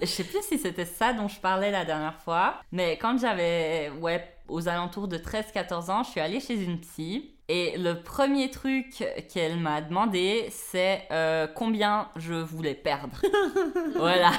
[0.00, 3.90] je sais plus si c'était ça dont je parlais la dernière fois, mais quand j'avais
[4.00, 7.33] ouais, aux alentours de 13-14 ans, je suis allée chez une psy.
[7.48, 13.20] Et le premier truc qu'elle m'a demandé, c'est euh, combien je voulais perdre.
[13.96, 14.30] voilà.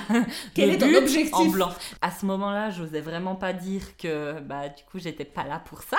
[0.55, 1.69] Quel Le est ton objectif En blanc.
[2.01, 5.83] À ce moment-là, j'osais vraiment pas dire que bah du coup j'étais pas là pour
[5.83, 5.97] ça.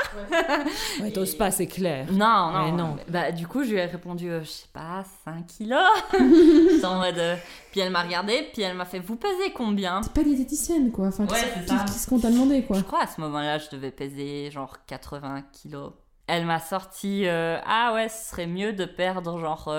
[1.01, 2.07] Ouais, t'oses pas, c'est clair.
[2.11, 2.65] Non, non.
[2.65, 2.97] Mais non.
[3.09, 5.79] Bah, du coup, je lui ai répondu, euh, je sais pas, 5 kilos.
[6.85, 7.37] En mode, euh,
[7.73, 10.01] Puis elle m'a regardé, puis elle m'a fait, vous pesez combien?
[10.01, 11.85] T'es pas diététicienne quoi, enfin Ouais, qu'est-ce c'est ça.
[11.85, 15.43] qu'est-ce qu'on t'a demandé quoi Je crois à ce moment-là, je devais peser genre 80
[15.53, 15.93] kilos.
[16.29, 19.73] Elle m'a sorti, euh, ah ouais, ce serait mieux de perdre genre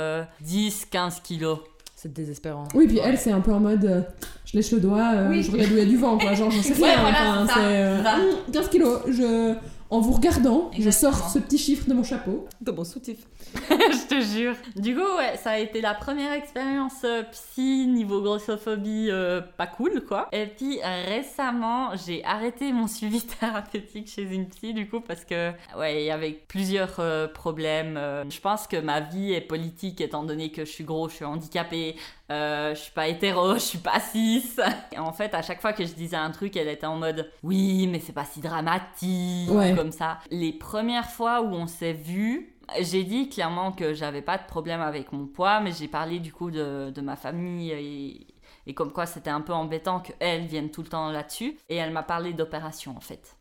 [0.45, 1.59] 10-15 kilos.
[1.95, 2.65] C'est désespérant.
[2.75, 4.01] Oui, puis elle, c'est un peu en mode euh,
[4.45, 5.41] je lèche le doigt, euh, Oui.
[5.41, 6.33] je regarde où il y a du vent, quoi.
[6.35, 7.01] Genre, j'en sais Ouais, rien.
[7.01, 8.15] voilà, enfin, c'est ça, c'est euh, c'est ça.
[8.17, 8.99] hum, 15 kilos.
[9.07, 9.55] Je,
[9.89, 12.45] en vous regardant, je sors ce petit chiffre de mon chapeau.
[12.61, 13.17] De mon soutif.
[13.69, 14.55] je te jure.
[14.75, 19.67] Du coup, ouais, ça a été la première expérience euh, psy niveau grossophobie euh, pas
[19.67, 20.27] cool, quoi.
[20.31, 25.51] Et puis récemment, j'ai arrêté mon suivi thérapeutique chez une psy, du coup, parce que,
[25.77, 27.99] ouais, il y avait plusieurs euh, problèmes.
[28.29, 31.25] Je pense que ma vie est politique, étant donné que je suis gros, je suis
[31.25, 31.95] handicapée,
[32.29, 34.43] je suis pas hétéro, je suis pas cis.
[34.91, 37.31] Et en fait, à chaque fois que je disais un truc, elle était en mode
[37.43, 39.73] oui, mais c'est pas si dramatique, Ouais.
[39.75, 40.19] comme ça.
[40.31, 44.81] Les premières fois où on s'est vu, j'ai dit clairement que j'avais pas de problème
[44.81, 48.27] avec mon poids, mais j'ai parlé du coup de, de ma famille et,
[48.65, 51.57] et comme quoi c'était un peu embêtant qu'elle vienne tout le temps là-dessus.
[51.69, 53.37] Et elle m'a parlé d'opération en fait.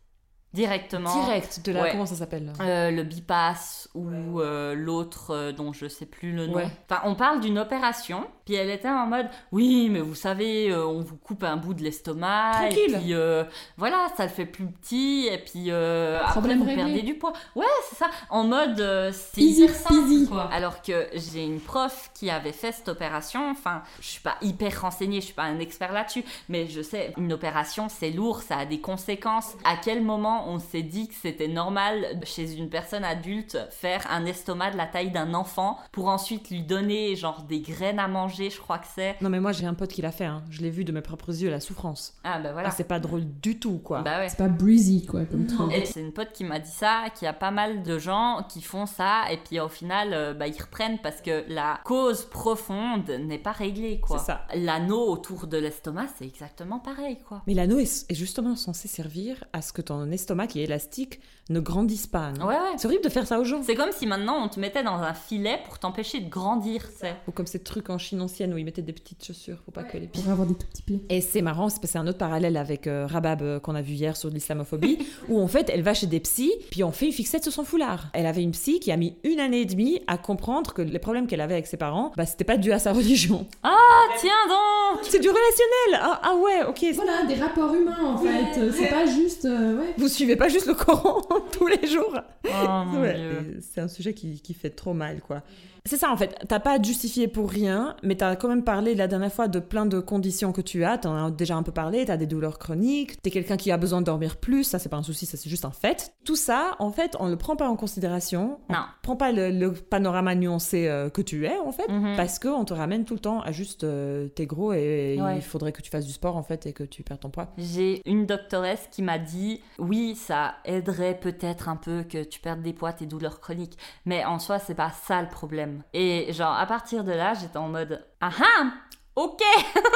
[0.53, 1.13] directement.
[1.25, 1.83] Direct de la.
[1.83, 1.91] Ouais.
[1.91, 2.51] Comment ça s'appelle?
[2.61, 6.55] Euh, le bypass ou euh, l'autre euh, dont je sais plus le nom.
[6.55, 6.67] Ouais.
[6.89, 10.85] Enfin, on parle d'une opération, puis elle était en mode oui, mais vous savez, euh,
[10.87, 12.79] on vous coupe un bout de l'estomac, Tranquille.
[12.95, 13.43] et puis euh,
[13.75, 16.83] voilà, ça le fait plus petit, et puis euh, après Problème vous réglé.
[16.83, 17.33] perdez du poids.
[17.55, 20.49] Ouais, c'est ça, en mode euh, c'est Easy hyper simple, quoi.
[20.53, 24.79] Alors que j'ai une prof qui avait fait cette opération, enfin, je suis pas hyper
[24.81, 28.59] renseignée, je suis pas un expert là-dessus, mais je sais, une opération c'est lourd, ça
[28.59, 29.53] a des conséquences.
[29.65, 34.25] À quel moment on s'est dit que c'était normal chez une personne adulte faire un
[34.25, 38.36] estomac de la taille d'un enfant pour ensuite lui donner genre des graines à manger,
[38.49, 39.15] je crois que c'est.
[39.21, 40.25] Non, mais moi j'ai un pote qui l'a fait.
[40.25, 40.43] hein.
[40.49, 42.15] Je l'ai vu de mes propres yeux, la souffrance.
[42.23, 42.69] Ah bah voilà.
[42.69, 44.01] Ah, c'est pas drôle du tout, quoi.
[44.01, 44.29] Bah ouais.
[44.29, 45.71] C'est pas breezy, quoi, comme truc.
[45.73, 48.45] Et c'est une pote qui m'a dit ça, qu'il y a pas mal de gens
[48.49, 52.25] qui font ça, et puis au final, euh, bah, ils reprennent parce que la cause
[52.25, 54.19] profonde n'est pas réglée, quoi.
[54.19, 54.41] C'est ça.
[54.55, 57.41] L'anneau autour de l'estomac, c'est exactement pareil, quoi.
[57.47, 61.19] Mais l'anneau est, est justement censé servir à ce que ton estomac qui est élastique
[61.49, 62.31] ne grandisse pas.
[62.31, 62.45] non?
[62.47, 62.73] Ouais, ouais.
[62.77, 63.61] C'est horrible de faire ça aux gens.
[63.63, 67.15] C'est comme si maintenant on te mettait dans un filet pour t'empêcher de grandir, c'est.
[67.27, 69.83] Ou comme ces trucs en Chine ancienne où ils mettaient des petites chaussures pour pas
[69.83, 70.21] que les pieds.
[70.21, 71.01] Pour avoir des tout petits pieds.
[71.09, 73.93] Et c'est marrant, c'est c'est un autre parallèle avec euh, Rabab euh, qu'on a vu
[73.93, 74.99] hier sur l'islamophobie,
[75.29, 77.63] où en fait elle va chez des psys, puis on fait une fixette sur son
[77.63, 78.07] foulard.
[78.13, 80.99] Elle avait une psy qui a mis une année et demie à comprendre que les
[80.99, 83.47] problèmes qu'elle avait avec ses parents, bah c'était pas dû à sa religion.
[83.63, 86.85] Ah, tiens donc C'est du relationnel ah, ah ouais, ok.
[86.95, 88.59] Voilà, des rapports humains, en fait.
[88.59, 89.45] Euh, C'est pas juste...
[89.45, 89.93] euh, ouais.
[89.97, 91.21] Vous suivez pas juste le Coran
[91.51, 92.13] tous les jours
[92.45, 93.15] Oh Ouais,
[93.61, 95.41] c'est un sujet qui, qui fait trop mal, quoi.
[95.87, 96.37] C'est ça, en fait.
[96.47, 99.85] T'as pas justifier pour rien, mais t'as quand même parlé la dernière fois de plein
[99.85, 100.97] de conditions que tu as.
[100.99, 102.05] T'en as déjà un peu parlé.
[102.05, 103.21] T'as des douleurs chroniques.
[103.21, 104.63] T'es quelqu'un qui a besoin de dormir plus.
[104.65, 106.13] Ça, c'est pas un souci, ça, c'est juste un fait.
[106.25, 108.59] Tout ça, en fait, on le prend pas en considération.
[108.69, 108.79] On Non.
[109.01, 111.87] prend pas le, le panorama nuancé euh, que tu es, en fait.
[111.89, 112.15] Mhm.
[112.17, 115.37] Parce qu'on te ramène tout le temps à juste euh, t'es gros et Ouais.
[115.37, 117.47] il faudrait que tu fasses du sport, en fait, et que tu perds ton poids.
[117.57, 122.61] J'ai une doctoresse qui m'a dit oui, ça aiderait peut-être un peu que tu perdes
[122.61, 125.76] des poids, tes douleurs chroniques, mais en soi, c'est pas ça le problème.
[125.93, 128.71] Et genre, à partir de là, j'étais en mode ah ah,
[129.15, 129.41] ok,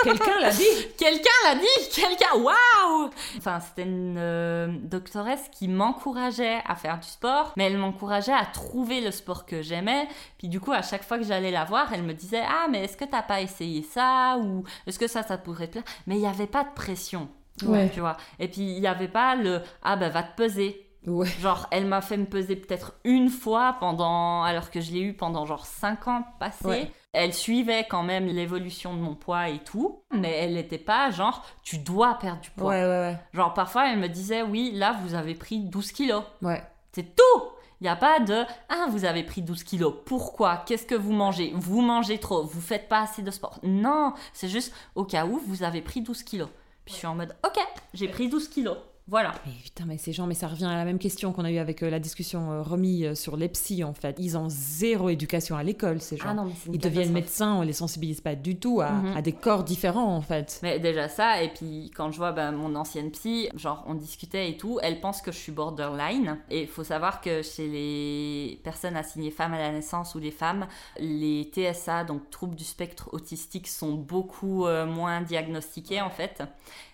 [0.04, 0.64] Quelqu'un l'a dit
[0.98, 7.08] quelqu'un l'a dit, quelqu'un, waouh Enfin, c'était une euh, doctoresse qui m'encourageait à faire du
[7.08, 10.08] sport, mais elle m'encourageait à trouver le sport que j'aimais.
[10.38, 12.86] Puis du coup, à chaque fois que j'allais la voir, elle me disait ah mais
[12.86, 14.38] est-ce que t'as pas essayé ça?
[14.40, 15.86] Ou est-ce que ça, ça pourrait te plaire?
[16.08, 17.30] Mais il n'y avait pas de pression.
[17.64, 17.90] Ouais.
[17.94, 18.18] Tu vois.
[18.40, 20.88] Et puis il n'y avait pas le ah bah va te peser.
[21.08, 21.28] Ouais.
[21.40, 25.14] Genre elle m'a fait me peser peut-être une fois pendant alors que je l'ai eu
[25.14, 26.66] pendant genre 5 ans passés.
[26.68, 26.92] Ouais.
[27.14, 31.44] Elle suivait quand même l'évolution de mon poids et tout, mais elle n'était pas genre
[31.64, 32.70] tu dois perdre du poids.
[32.72, 33.18] Ouais.
[33.34, 36.24] Genre parfois elle me disait oui là vous avez pris 12 kilos.
[36.42, 36.64] Ouais.
[36.94, 37.42] C'est tout
[37.80, 39.94] Il n'y a pas de Ah, vous avez pris 12 kilos.
[40.06, 40.58] Pourquoi?
[40.68, 41.52] Qu'est-ce que vous mangez?
[41.56, 42.44] Vous mangez trop.
[42.44, 43.58] Vous faites pas assez de sport.
[43.64, 46.50] Non, c'est juste au cas où vous avez pris 12 kilos.
[46.86, 47.60] Puis je suis en mode Ok,
[47.96, 48.78] j'ai pris 12 kilos.
[49.08, 49.34] Voilà.
[49.46, 51.58] Mais putain, mais ces gens, mais ça revient à la même question qu'on a eu
[51.58, 54.16] avec euh, la discussion euh, remis euh, sur les psys, en fait.
[54.20, 56.28] Ils ont zéro éducation à l'école, ces gens.
[56.30, 59.18] Ah non, mais Ils deviennent médecins, on les sensibilise pas du tout à, Mhm.
[59.18, 60.60] à des corps différents, en fait.
[60.64, 64.50] Mais déjà ça, et puis quand je vois bah, mon ancienne psy, genre on discutait
[64.50, 66.38] et tout, elle pense que je suis borderline.
[66.50, 70.32] Et il faut savoir que chez les personnes assignées femmes à la naissance ou les
[70.32, 70.68] femmes,
[71.00, 76.44] les TSA, donc troubles du spectre autistique, sont beaucoup euh, moins diagnostiqués en fait.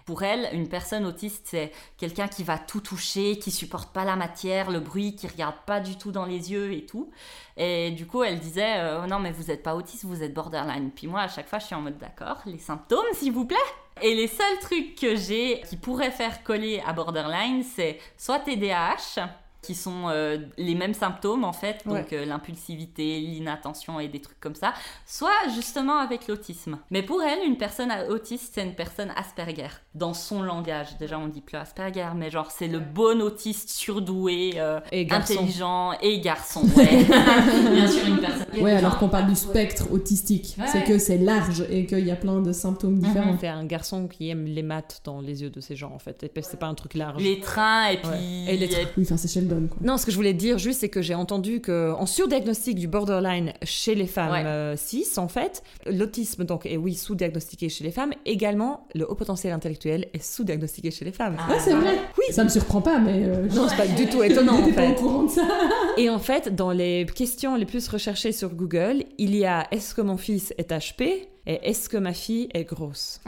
[0.07, 4.15] Pour elle, une personne autiste, c'est quelqu'un qui va tout toucher, qui supporte pas la
[4.15, 7.11] matière, le bruit, qui regarde pas du tout dans les yeux et tout.
[7.57, 10.91] Et du coup, elle disait euh, non mais vous êtes pas autiste, vous êtes borderline.
[10.95, 13.57] Puis moi, à chaque fois, je suis en mode d'accord, les symptômes, s'il vous plaît.
[14.01, 19.27] Et les seuls trucs que j'ai qui pourraient faire coller à borderline, c'est soit TDAH,
[19.61, 24.39] qui sont euh, les mêmes symptômes en fait, donc euh, l'impulsivité, l'inattention et des trucs
[24.39, 24.73] comme ça,
[25.05, 26.79] soit justement avec l'autisme.
[26.91, 29.67] Mais pour elle, une personne autiste, c'est une personne Asperger.
[29.95, 34.53] Dans son langage, déjà on dit plus Asperger, mais genre c'est le bon autiste surdoué,
[34.57, 36.61] euh, Et intelligent et garçon.
[36.75, 37.03] Ouais.
[37.73, 38.61] Bien sûr, une personne.
[38.61, 40.65] Ouais, alors qu'on parle du spectre autistique, Ouais.
[40.71, 43.37] c'est que c'est large et qu'il y a plein de symptômes différents.
[43.39, 46.23] C'est un garçon qui aime les maths dans les yeux de ces gens, en fait.
[46.23, 47.21] Et c'est pas un truc large.
[47.21, 48.09] Les trains et puis.
[48.09, 48.45] Ouais.
[48.53, 48.83] Et les trains.
[48.97, 49.77] Oui, enfin, c'est Sheldon, quoi.
[49.81, 52.87] Non, ce que je voulais dire juste, c'est que j'ai entendu que en surdiagnostic du
[52.87, 54.43] borderline chez les femmes Ouais.
[54.45, 58.11] euh, cis, en fait, l'autisme donc est oui sous-diagnostiqué chez les femmes.
[58.25, 61.35] Également, le haut potentiel intellectuel est sous-diagnostiqué chez les femmes.
[61.39, 61.51] Ah.
[61.51, 61.97] Ouais, c'est vrai.
[62.17, 62.33] Oui.
[62.33, 63.23] Ça me surprend pas, mais.
[63.25, 64.95] euh, Non, c'est pas du tout étonnant en J'étais pas au fait.
[64.95, 65.47] courant de ça.
[65.97, 69.95] Et en fait, dans les questions les plus recherchées sur Google, il y a est-ce
[69.95, 73.21] que mon fils est HP et est-ce que ma fille est grosse?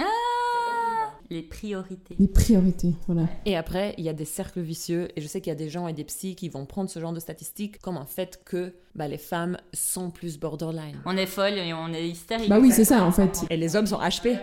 [1.29, 2.15] Les priorités.
[2.17, 3.27] Les priorités, voilà.
[3.45, 5.69] Et après, il y a des cercles vicieux, et je sais qu'il y a des
[5.69, 8.73] gens et des psys qui vont prendre ce genre de statistiques comme un fait que
[8.95, 10.99] bah, les femmes sont plus borderline.
[11.05, 12.49] On est folle et on est hystérique.
[12.49, 13.45] Bah oui, c'est ça, en fait.
[13.49, 14.39] Et les hommes sont HP.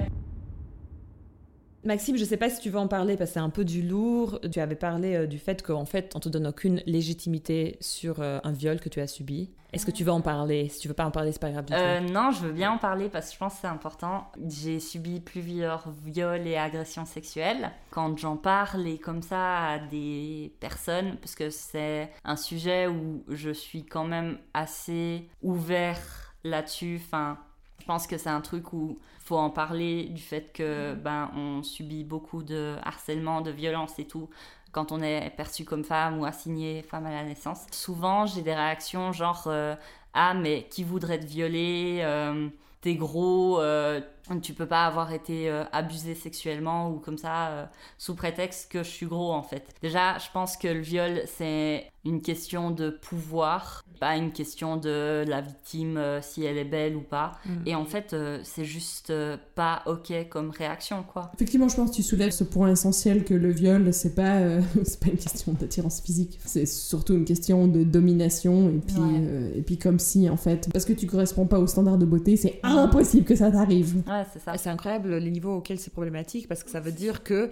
[1.87, 3.83] Maxime, je sais pas si tu veux en parler parce que c'est un peu du
[3.83, 4.41] lourd.
[4.53, 8.39] Tu avais parlé euh, du fait qu'en fait, on te donne aucune légitimité sur euh,
[8.45, 9.51] un viol que tu as subi.
[9.73, 10.69] Est-ce que tu veux en parler?
[10.69, 12.13] Si tu veux pas en parler, c'est pas grave du Euh, tout.
[12.13, 14.27] non, je veux bien en parler parce que je pense que c'est important.
[14.49, 17.71] J'ai subi plusieurs viols et agressions sexuelles.
[17.91, 23.23] Quand j'en parle et comme ça à des personnes, parce que c'est un sujet où
[23.29, 27.01] je suis quand même assez ouvert là-dessus.
[27.05, 27.39] Enfin,
[27.87, 31.63] je pense que c'est un truc où faut en parler du fait que ben on
[31.63, 34.29] subit beaucoup de harcèlement, de violence et tout
[34.73, 37.65] quand on est perçu comme femme ou assigné femme à la naissance.
[37.71, 39.77] Souvent, j'ai des réactions genre euh,
[40.15, 42.49] ah mais qui voudrait te violer euh,
[42.81, 44.01] T'es gros, euh,
[44.43, 47.65] tu peux pas avoir été euh, abusé sexuellement ou comme ça euh,
[47.99, 49.65] sous prétexte que je suis gros en fait.
[49.83, 55.25] Déjà, je pense que le viol c'est une question de pouvoir, pas une question de
[55.27, 57.33] la victime euh, si elle est belle ou pas.
[57.45, 57.51] Mm.
[57.67, 61.33] Et en fait, euh, c'est juste euh, pas ok comme réaction quoi.
[61.35, 64.61] Effectivement, je pense que tu soulèves ce point essentiel que le viol, c'est pas, euh,
[64.85, 68.69] c'est pas une question d'attirance physique, c'est surtout une question de domination.
[68.71, 69.19] Et puis, Ouais.
[69.21, 72.07] euh, et puis comme si, en fait, parce que tu corresponds pas aux standards de
[72.07, 73.97] beauté, c'est impossible que ça t'arrive.
[74.07, 74.57] Ouais, c'est ça.
[74.57, 77.51] C'est incroyable les niveaux auxquels c'est problématique parce que ça veut dire que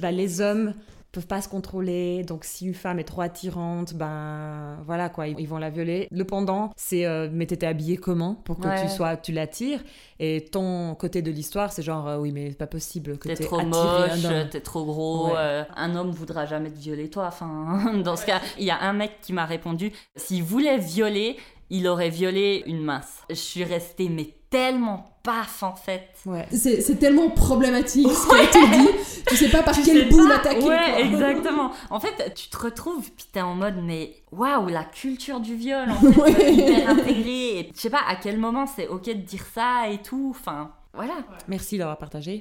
[0.00, 0.74] bah, les hommes
[1.12, 5.46] peuvent pas se contrôler donc si une femme est trop attirante ben voilà quoi ils
[5.46, 8.80] vont la violer le pendant c'est euh, mais t'étais habillée comment pour que Ouais.
[8.82, 9.78] tu sois tu l'attires?
[10.18, 13.44] Et ton côté de l'histoire c'est genre euh, oui mais c'est pas possible que T'es
[13.44, 14.48] trop moche, un homme.
[14.50, 15.32] t'es trop gros, Ouais.
[15.36, 17.26] euh, un homme voudra jamais te violer toi.
[17.28, 21.36] Enfin, dans ce cas, il y a un mec qui m'a répondu, s'il voulait violer,
[21.70, 23.22] il aurait violé une mince.
[23.30, 26.08] Je suis restée mais tellement paf en fait.
[26.26, 28.88] ouais C'est c'est tellement problématique ce qui a été dit,
[29.26, 30.62] tu sais pas par Tu quel bout l'attaquer.
[30.62, 31.00] Ouais, quoi.
[31.00, 31.70] exactement.
[31.90, 35.90] En fait, tu te retrouves, puis t'es en mode, mais waouh, la culture du viol,
[35.90, 36.52] en fait, Ouais.
[36.54, 37.58] hyper intégrée.
[37.60, 40.28] Et je sais pas à quel moment c'est ok de dire ça et tout.
[40.30, 41.14] Enfin, voilà.
[41.48, 42.40] merci d'avoir partagé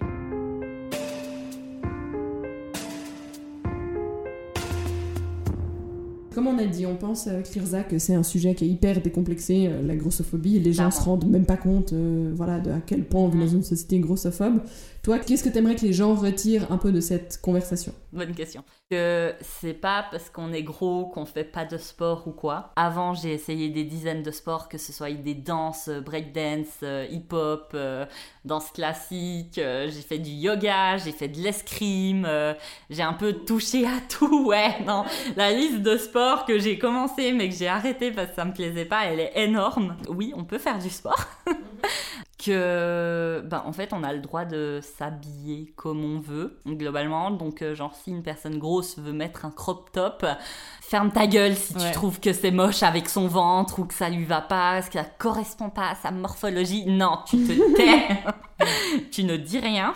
[6.44, 9.02] Comme on a dit, on pense avec Lirza que c'est un sujet qui est hyper
[9.02, 10.92] décomplexé, euh, la grossophobie, et les gens Clairement.
[10.92, 13.64] se rendent même pas compte euh, voilà, de à quel point on vit dans une
[13.64, 14.60] société grossophobe.
[15.04, 17.94] Toi, qu'est-ce que t'aimerais que les gens retirent un peu de cette conversation?
[18.14, 18.64] Bonne question.
[18.90, 22.72] Que c'est pas parce qu'on est gros qu'on fait pas de sport ou quoi.
[22.78, 27.06] Avant, j'ai essayé des dizaines de sports, que ce soit des danses, euh, breakdance, euh,
[27.12, 28.06] hip-hop, euh,
[28.46, 29.58] danse classique.
[29.58, 32.24] euh, j'ai fait du yoga, j'ai fait de l'escrime.
[32.26, 32.54] euh,
[32.90, 34.46] j'ai un peu touché à tout.
[34.48, 35.04] Ouais, non.
[35.36, 38.54] La liste de sports que j'ai commencé mais que j'ai arrêté parce que ça me
[38.54, 39.98] plaisait pas, elle est énorme.
[40.08, 41.26] Oui, on peut faire du sport.
[42.46, 47.32] que ben, en fait on a le droit de s'habiller comme on veut globalement.
[47.32, 50.26] Donc euh, genre si une personne grosse veut mettre un crop top
[50.94, 51.92] ferme ta gueule si tu Ouais.
[51.92, 55.04] trouves que c'est moche avec son ventre ou que ça lui va pas que ça
[55.18, 58.08] correspond pas à sa morphologie non tu te tais
[59.12, 59.94] tu ne dis rien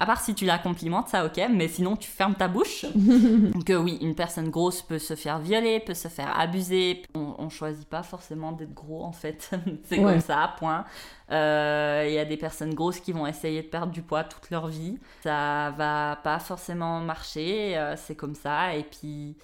[0.00, 3.70] à part si tu la complimentes ça ok mais sinon tu fermes ta bouche donc
[3.70, 7.48] euh, oui une personne grosse peut se faire violer peut se faire abuser on, on
[7.48, 9.50] choisit pas forcément d'être gros en fait
[9.84, 10.14] c'est Ouais.
[10.14, 10.84] comme ça point
[11.30, 14.50] euh, Il y a des personnes grosses qui vont essayer de perdre du poids toute
[14.50, 14.98] leur vie.
[15.22, 18.74] Ça va pas forcément marcher, euh, c'est comme ça.
[18.74, 19.34] Et puis,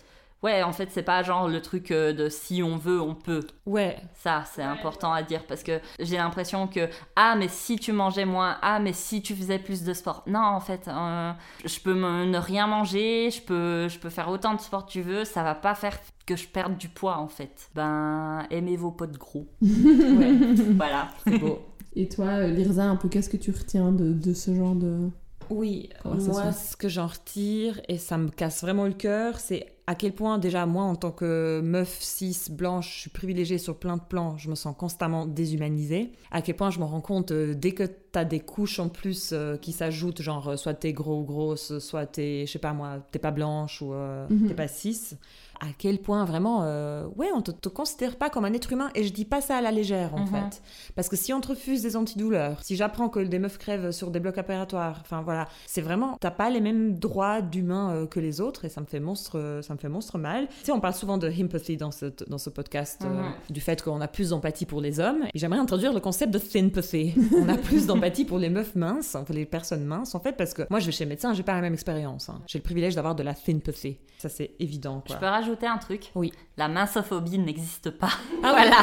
[0.43, 3.41] ouais, en fait, c'est pas genre le truc euh, de si on veut, on peut.
[3.67, 7.93] ouais Ça, c'est important à dire parce que j'ai l'impression que ah, mais si tu
[7.93, 10.23] mangeais moins, ah, mais si tu faisais plus de sport.
[10.27, 11.33] Non, en fait, euh,
[11.65, 14.91] je peux me- ne rien manger, je peux, je peux faire autant de sport que
[14.93, 17.69] tu veux, ça va pas faire que je perde du poids en fait.
[17.75, 19.49] Ben, aimez vos potes gros.
[19.63, 20.33] ouais
[20.77, 21.09] Voilà.
[21.27, 21.59] c'est beau
[21.97, 25.09] Et toi, euh, Lirza, un peu, qu'est-ce que tu retiens de, de ce genre de...
[25.51, 29.97] Oui, moi, ce que j'en retire, et ça me casse vraiment le cœur, c'est à
[29.97, 33.97] quel point, déjà, moi, en tant que meuf cis, blanche, je suis privilégiée sur plein
[33.97, 36.13] de plans, je me sens constamment déshumanisée.
[36.31, 37.83] À quel point je me rends compte, euh, dès que
[38.13, 41.81] t'as des couches en plus euh, qui s'ajoutent, genre, euh, soit t'es gros ou grosse,
[41.81, 44.47] soit t'es, je sais pas moi, t'es pas blanche ou euh, Mhm.
[44.47, 45.17] t'es pas cis,
[45.61, 48.91] à quel point, vraiment, euh, ouais, on te, te considère pas comme un être humain,
[48.95, 50.27] et je dis pas ça à la légère, en Mhm.
[50.29, 50.63] fait.
[50.97, 54.11] Parce que si on te refuse des antidouleurs, si j'apprends que des meufs crèvent sur
[54.11, 58.21] des blocs opératoires, enfin voilà, c'est vraiment, t'as pas les mêmes droits d'humain euh, que
[58.21, 60.49] les autres et ça me fait monstre, euh, ça me fait monstre mal.
[60.49, 63.33] Tu sais, on parle souvent de empathy dans ce, dans ce podcast, euh, Mhm.
[63.51, 65.25] du fait qu'on a plus d'empathie pour les hommes.
[65.35, 67.15] Et j'aimerais introduire le concept de thinpathy.
[67.37, 70.55] on a plus d'empathie pour les meufs minces, pour les personnes minces en fait, parce
[70.55, 72.29] que moi je vais chez le médecin, j'ai pas la même expérience.
[72.29, 72.41] hein.
[72.47, 73.99] J'ai le privilège d'avoir de la thinpathy.
[74.19, 75.21] Ça c'est évident Je quoi.
[75.21, 76.33] peux rajouter un truc Oui.
[76.57, 78.11] La minceophobie n'existe pas.
[78.43, 78.77] Ah voilà.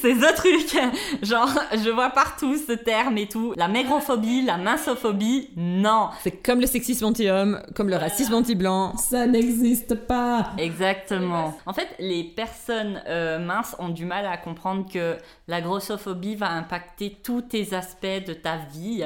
[0.00, 0.78] C'est the truc.
[1.22, 3.54] Genre, je vois partout ce terme et tout.
[3.56, 6.10] La maigrophobie, la minceophobie, non.
[6.22, 8.96] C'est comme le sexisme anti-homme, comme le racisme anti-blanc.
[8.96, 11.56] Ça n'existe pas Exactement.
[11.66, 15.16] En fait, les personnes euh, minces ont du mal à comprendre que
[15.48, 19.04] la grossophobie va impacter tous tes aspects de ta vie.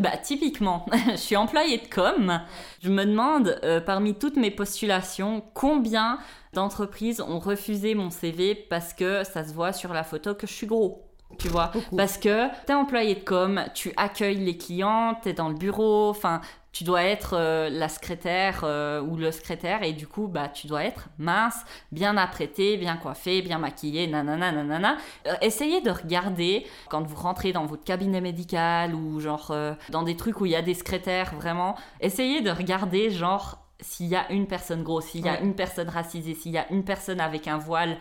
[0.00, 2.40] Bah typiquement, je suis employée de com.
[2.82, 6.18] Je me demande euh, parmi toutes mes postulations combien
[6.52, 10.52] d'entreprises ont refusé mon CV parce que ça se voit sur la photo que je
[10.52, 11.05] suis gros.
[11.38, 15.54] Tu vois, parce que t'es employé de com, tu accueilles les clients, t'es dans le
[15.54, 16.40] bureau, enfin,
[16.76, 20.66] tu dois être euh, la secrétaire euh, ou le secrétaire et du coup bah tu
[20.66, 24.98] dois être mince, bien apprêté, bien coiffé, bien maquillé, nanana nanana.
[25.26, 29.54] Euh, essayez de regarder quand vous rentrez dans votre cabinet médical ou genre
[29.88, 34.08] dans des trucs où il y a des secrétaires vraiment, essayez de regarder genre s'il
[34.08, 36.84] y a une personne grosse, s'il y a une personne racisée, s'il y a une
[36.84, 37.96] personne avec un voile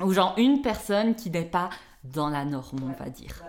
[0.00, 1.70] ou genre une personne qui n'est pas
[2.04, 3.42] dans la norme, on va dire.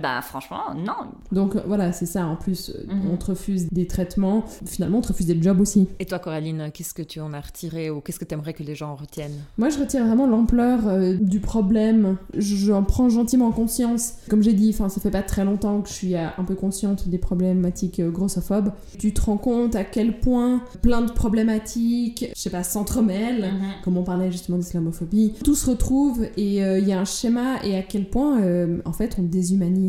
[0.00, 1.10] Bah franchement, non.
[1.32, 2.26] Donc voilà, c'est ça.
[2.26, 3.10] En plus, euh, mhm.
[3.12, 4.44] on te refuse des traitements.
[4.66, 5.88] Finalement, on te refuse des jobs aussi.
[5.98, 8.62] Et toi, Coraline, qu'est-ce que tu en as retiré ou qu'est-ce que tu aimerais que
[8.62, 9.36] les gens retiennent?
[9.58, 12.16] Moi, je retire vraiment l'ampleur euh, du problème.
[12.34, 14.14] J'en prends gentiment conscience.
[14.28, 16.54] Comme j'ai dit, enfin, ça fait pas très longtemps que je suis euh, un peu
[16.54, 18.72] consciente des problématiques grossophobes.
[18.98, 23.68] Tu te rends compte à quel point plein de problématiques, je sais pas, s'entremêlent, mhm.
[23.84, 25.34] comme on parlait justement d'islamophobie.
[25.44, 28.40] Tout se retrouve et il y a un schéma et à quel point,
[28.84, 29.81] en fait, on déshumanise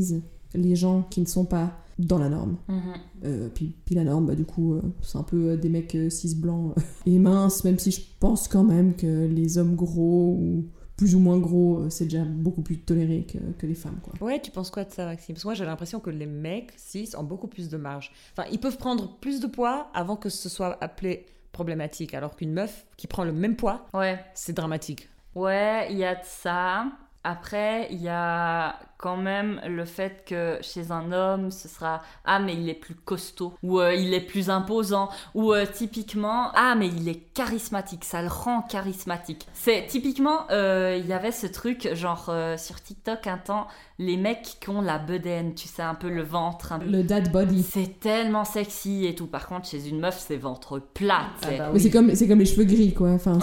[0.54, 2.58] les gens qui ne sont pas dans la norme.
[2.68, 2.82] Mhm.
[3.26, 5.96] Euh, puis, puis, la norme, bah, du coup, euh, c'est un peu euh, des mecs
[6.10, 6.76] cis blancs
[7.06, 10.66] et minces, même si je pense quand même que les hommes gros ou
[10.96, 13.98] plus ou moins gros, c'est déjà beaucoup plus toléré que, que, les femmes.
[14.04, 14.14] Quoi.
[14.26, 15.34] Ouais, tu penses quoi de ça, Maxime?
[15.34, 18.12] Parce que moi, j'ai l'impression que les mecs cis ont beaucoup plus de marge.
[18.32, 22.54] Enfin, ils peuvent prendre plus de poids avant que ce soit appelé problématique, alors qu'une
[22.54, 24.20] meuf qui prend le même poids, ouais.
[24.34, 25.10] c'est dramatique.
[25.36, 26.86] Ouais, il y a de ça.
[27.24, 32.40] Après, il y a quand même le fait que chez un homme, ce sera ah
[32.40, 36.76] mais il est plus costaud ou euh, il est plus imposant ou euh, typiquement ah
[36.76, 39.46] mais il est charismatique, ça le rend charismatique.
[39.52, 43.68] C'est typiquement euh, il y avait ce truc genre sur TikTok un temps
[44.06, 47.64] les mecs qui ont la bedaine, tu sais un peu le ventre, le dad body.
[47.64, 49.28] C'est tellement sexy et tout.
[49.28, 51.28] Par contre chez une meuf c'est ventre plat.
[51.44, 53.12] Ah bah Mais c'est comme c'est comme les cheveux gris quoi.
[53.12, 53.40] Enfin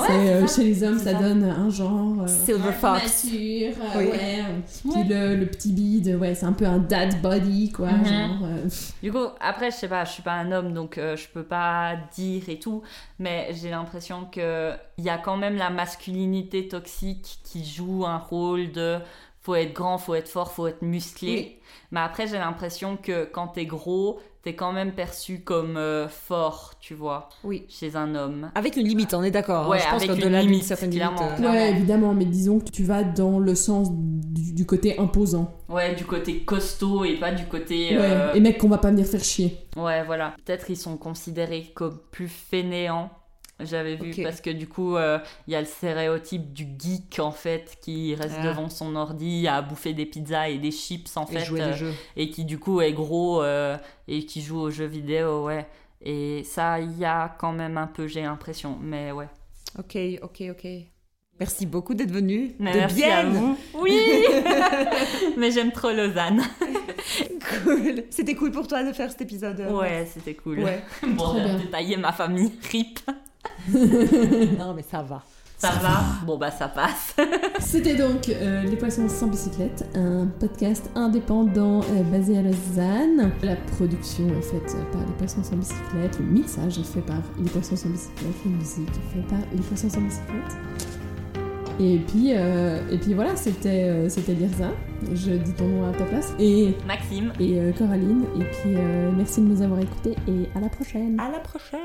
[0.46, 3.24] chez les hommes ça, donne un genre silver fox.
[3.24, 4.44] Mature, ouais.
[4.66, 7.90] Puis le petit bide, ouais, c'est un peu un dad body, quoi.
[7.90, 8.04] Mhm.
[8.04, 8.68] Genre, euh,
[9.02, 11.42] Du coup, après, je sais pas, je suis pas un homme, donc euh, je peux
[11.42, 12.82] pas dire et tout,
[13.18, 18.18] mais j'ai l'impression que il y a quand même la masculinité toxique qui joue un
[18.18, 18.98] rôle de
[19.40, 21.60] faut être grand, faut être fort, faut être musclé.
[21.92, 26.74] Mais après, j'ai l'impression que quand t'es gros, t'es quand même perçu comme euh, fort,
[26.80, 27.28] tu vois.
[27.42, 27.64] Oui.
[27.68, 28.50] Chez un homme.
[28.54, 29.66] Avec une limite, on est d'accord.
[29.66, 29.70] Hein.
[29.70, 31.20] Ouais, je pense avec une limite, certaines limites.
[31.40, 35.54] Euh, ouais, évidemment, mais disons que tu vas dans le sens du, côté imposant.
[35.68, 37.96] Ouais, du côté costaud et pas du côté.
[37.96, 39.56] Ouais, euh, et mec qu'on va pas venir faire chier.
[39.76, 40.34] Ouais, voilà.
[40.44, 43.10] Peut-être ils sont considérés comme plus fainéants
[43.62, 47.78] j'avais vu parce que du coup, il y a le stéréotype du geek en fait
[47.80, 48.46] qui reste ah.
[48.46, 51.46] devant son ordi à bouffer des pizzas et des chips en fait.
[52.16, 53.42] et qui du coup est gros
[54.08, 55.66] et qui joue aux jeux vidéo, ouais.
[56.02, 59.28] Et ça, il y a quand même un peu, j'ai l'impression, mais ouais.
[59.78, 60.66] Ok, ok, ok.
[61.38, 62.54] Merci beaucoup d'être venu.
[62.58, 63.56] Merci à vous.
[63.74, 63.98] Oui
[65.38, 66.42] Mais j'aime trop Lausanne.
[67.64, 68.04] cool.
[68.10, 69.58] C'était cool pour toi de faire cet épisode.
[69.70, 70.60] Ouais, c'était cool.
[70.60, 70.82] Ouais.
[71.08, 72.52] Bon, détailler ma famille.
[72.70, 73.00] RIP.
[74.58, 75.22] non, mais ça va.
[75.60, 76.00] Ça, va.
[76.24, 77.14] Bon, bah, ça passe.
[77.60, 83.30] C'était donc euh, Les Poissons sans bicyclette, un podcast indépendant euh, basé à Lausanne.
[83.42, 87.50] La production est faite par Les Poissons sans bicyclette, le mixage est fait par Les
[87.50, 90.56] Poissons sans bicyclette, la musique est faite par Les Poissons sans bicyclette.
[91.78, 94.70] Et puis, euh, et puis voilà, c'était c'était Lirza.
[95.12, 96.32] Je dis ton nom à ta place.
[96.38, 97.32] Et Maxime.
[97.38, 98.24] Et Coraline.
[98.36, 98.76] Et puis
[99.14, 101.20] merci de nous avoir écoutés et à la prochaine.
[101.20, 101.80] À la prochaine.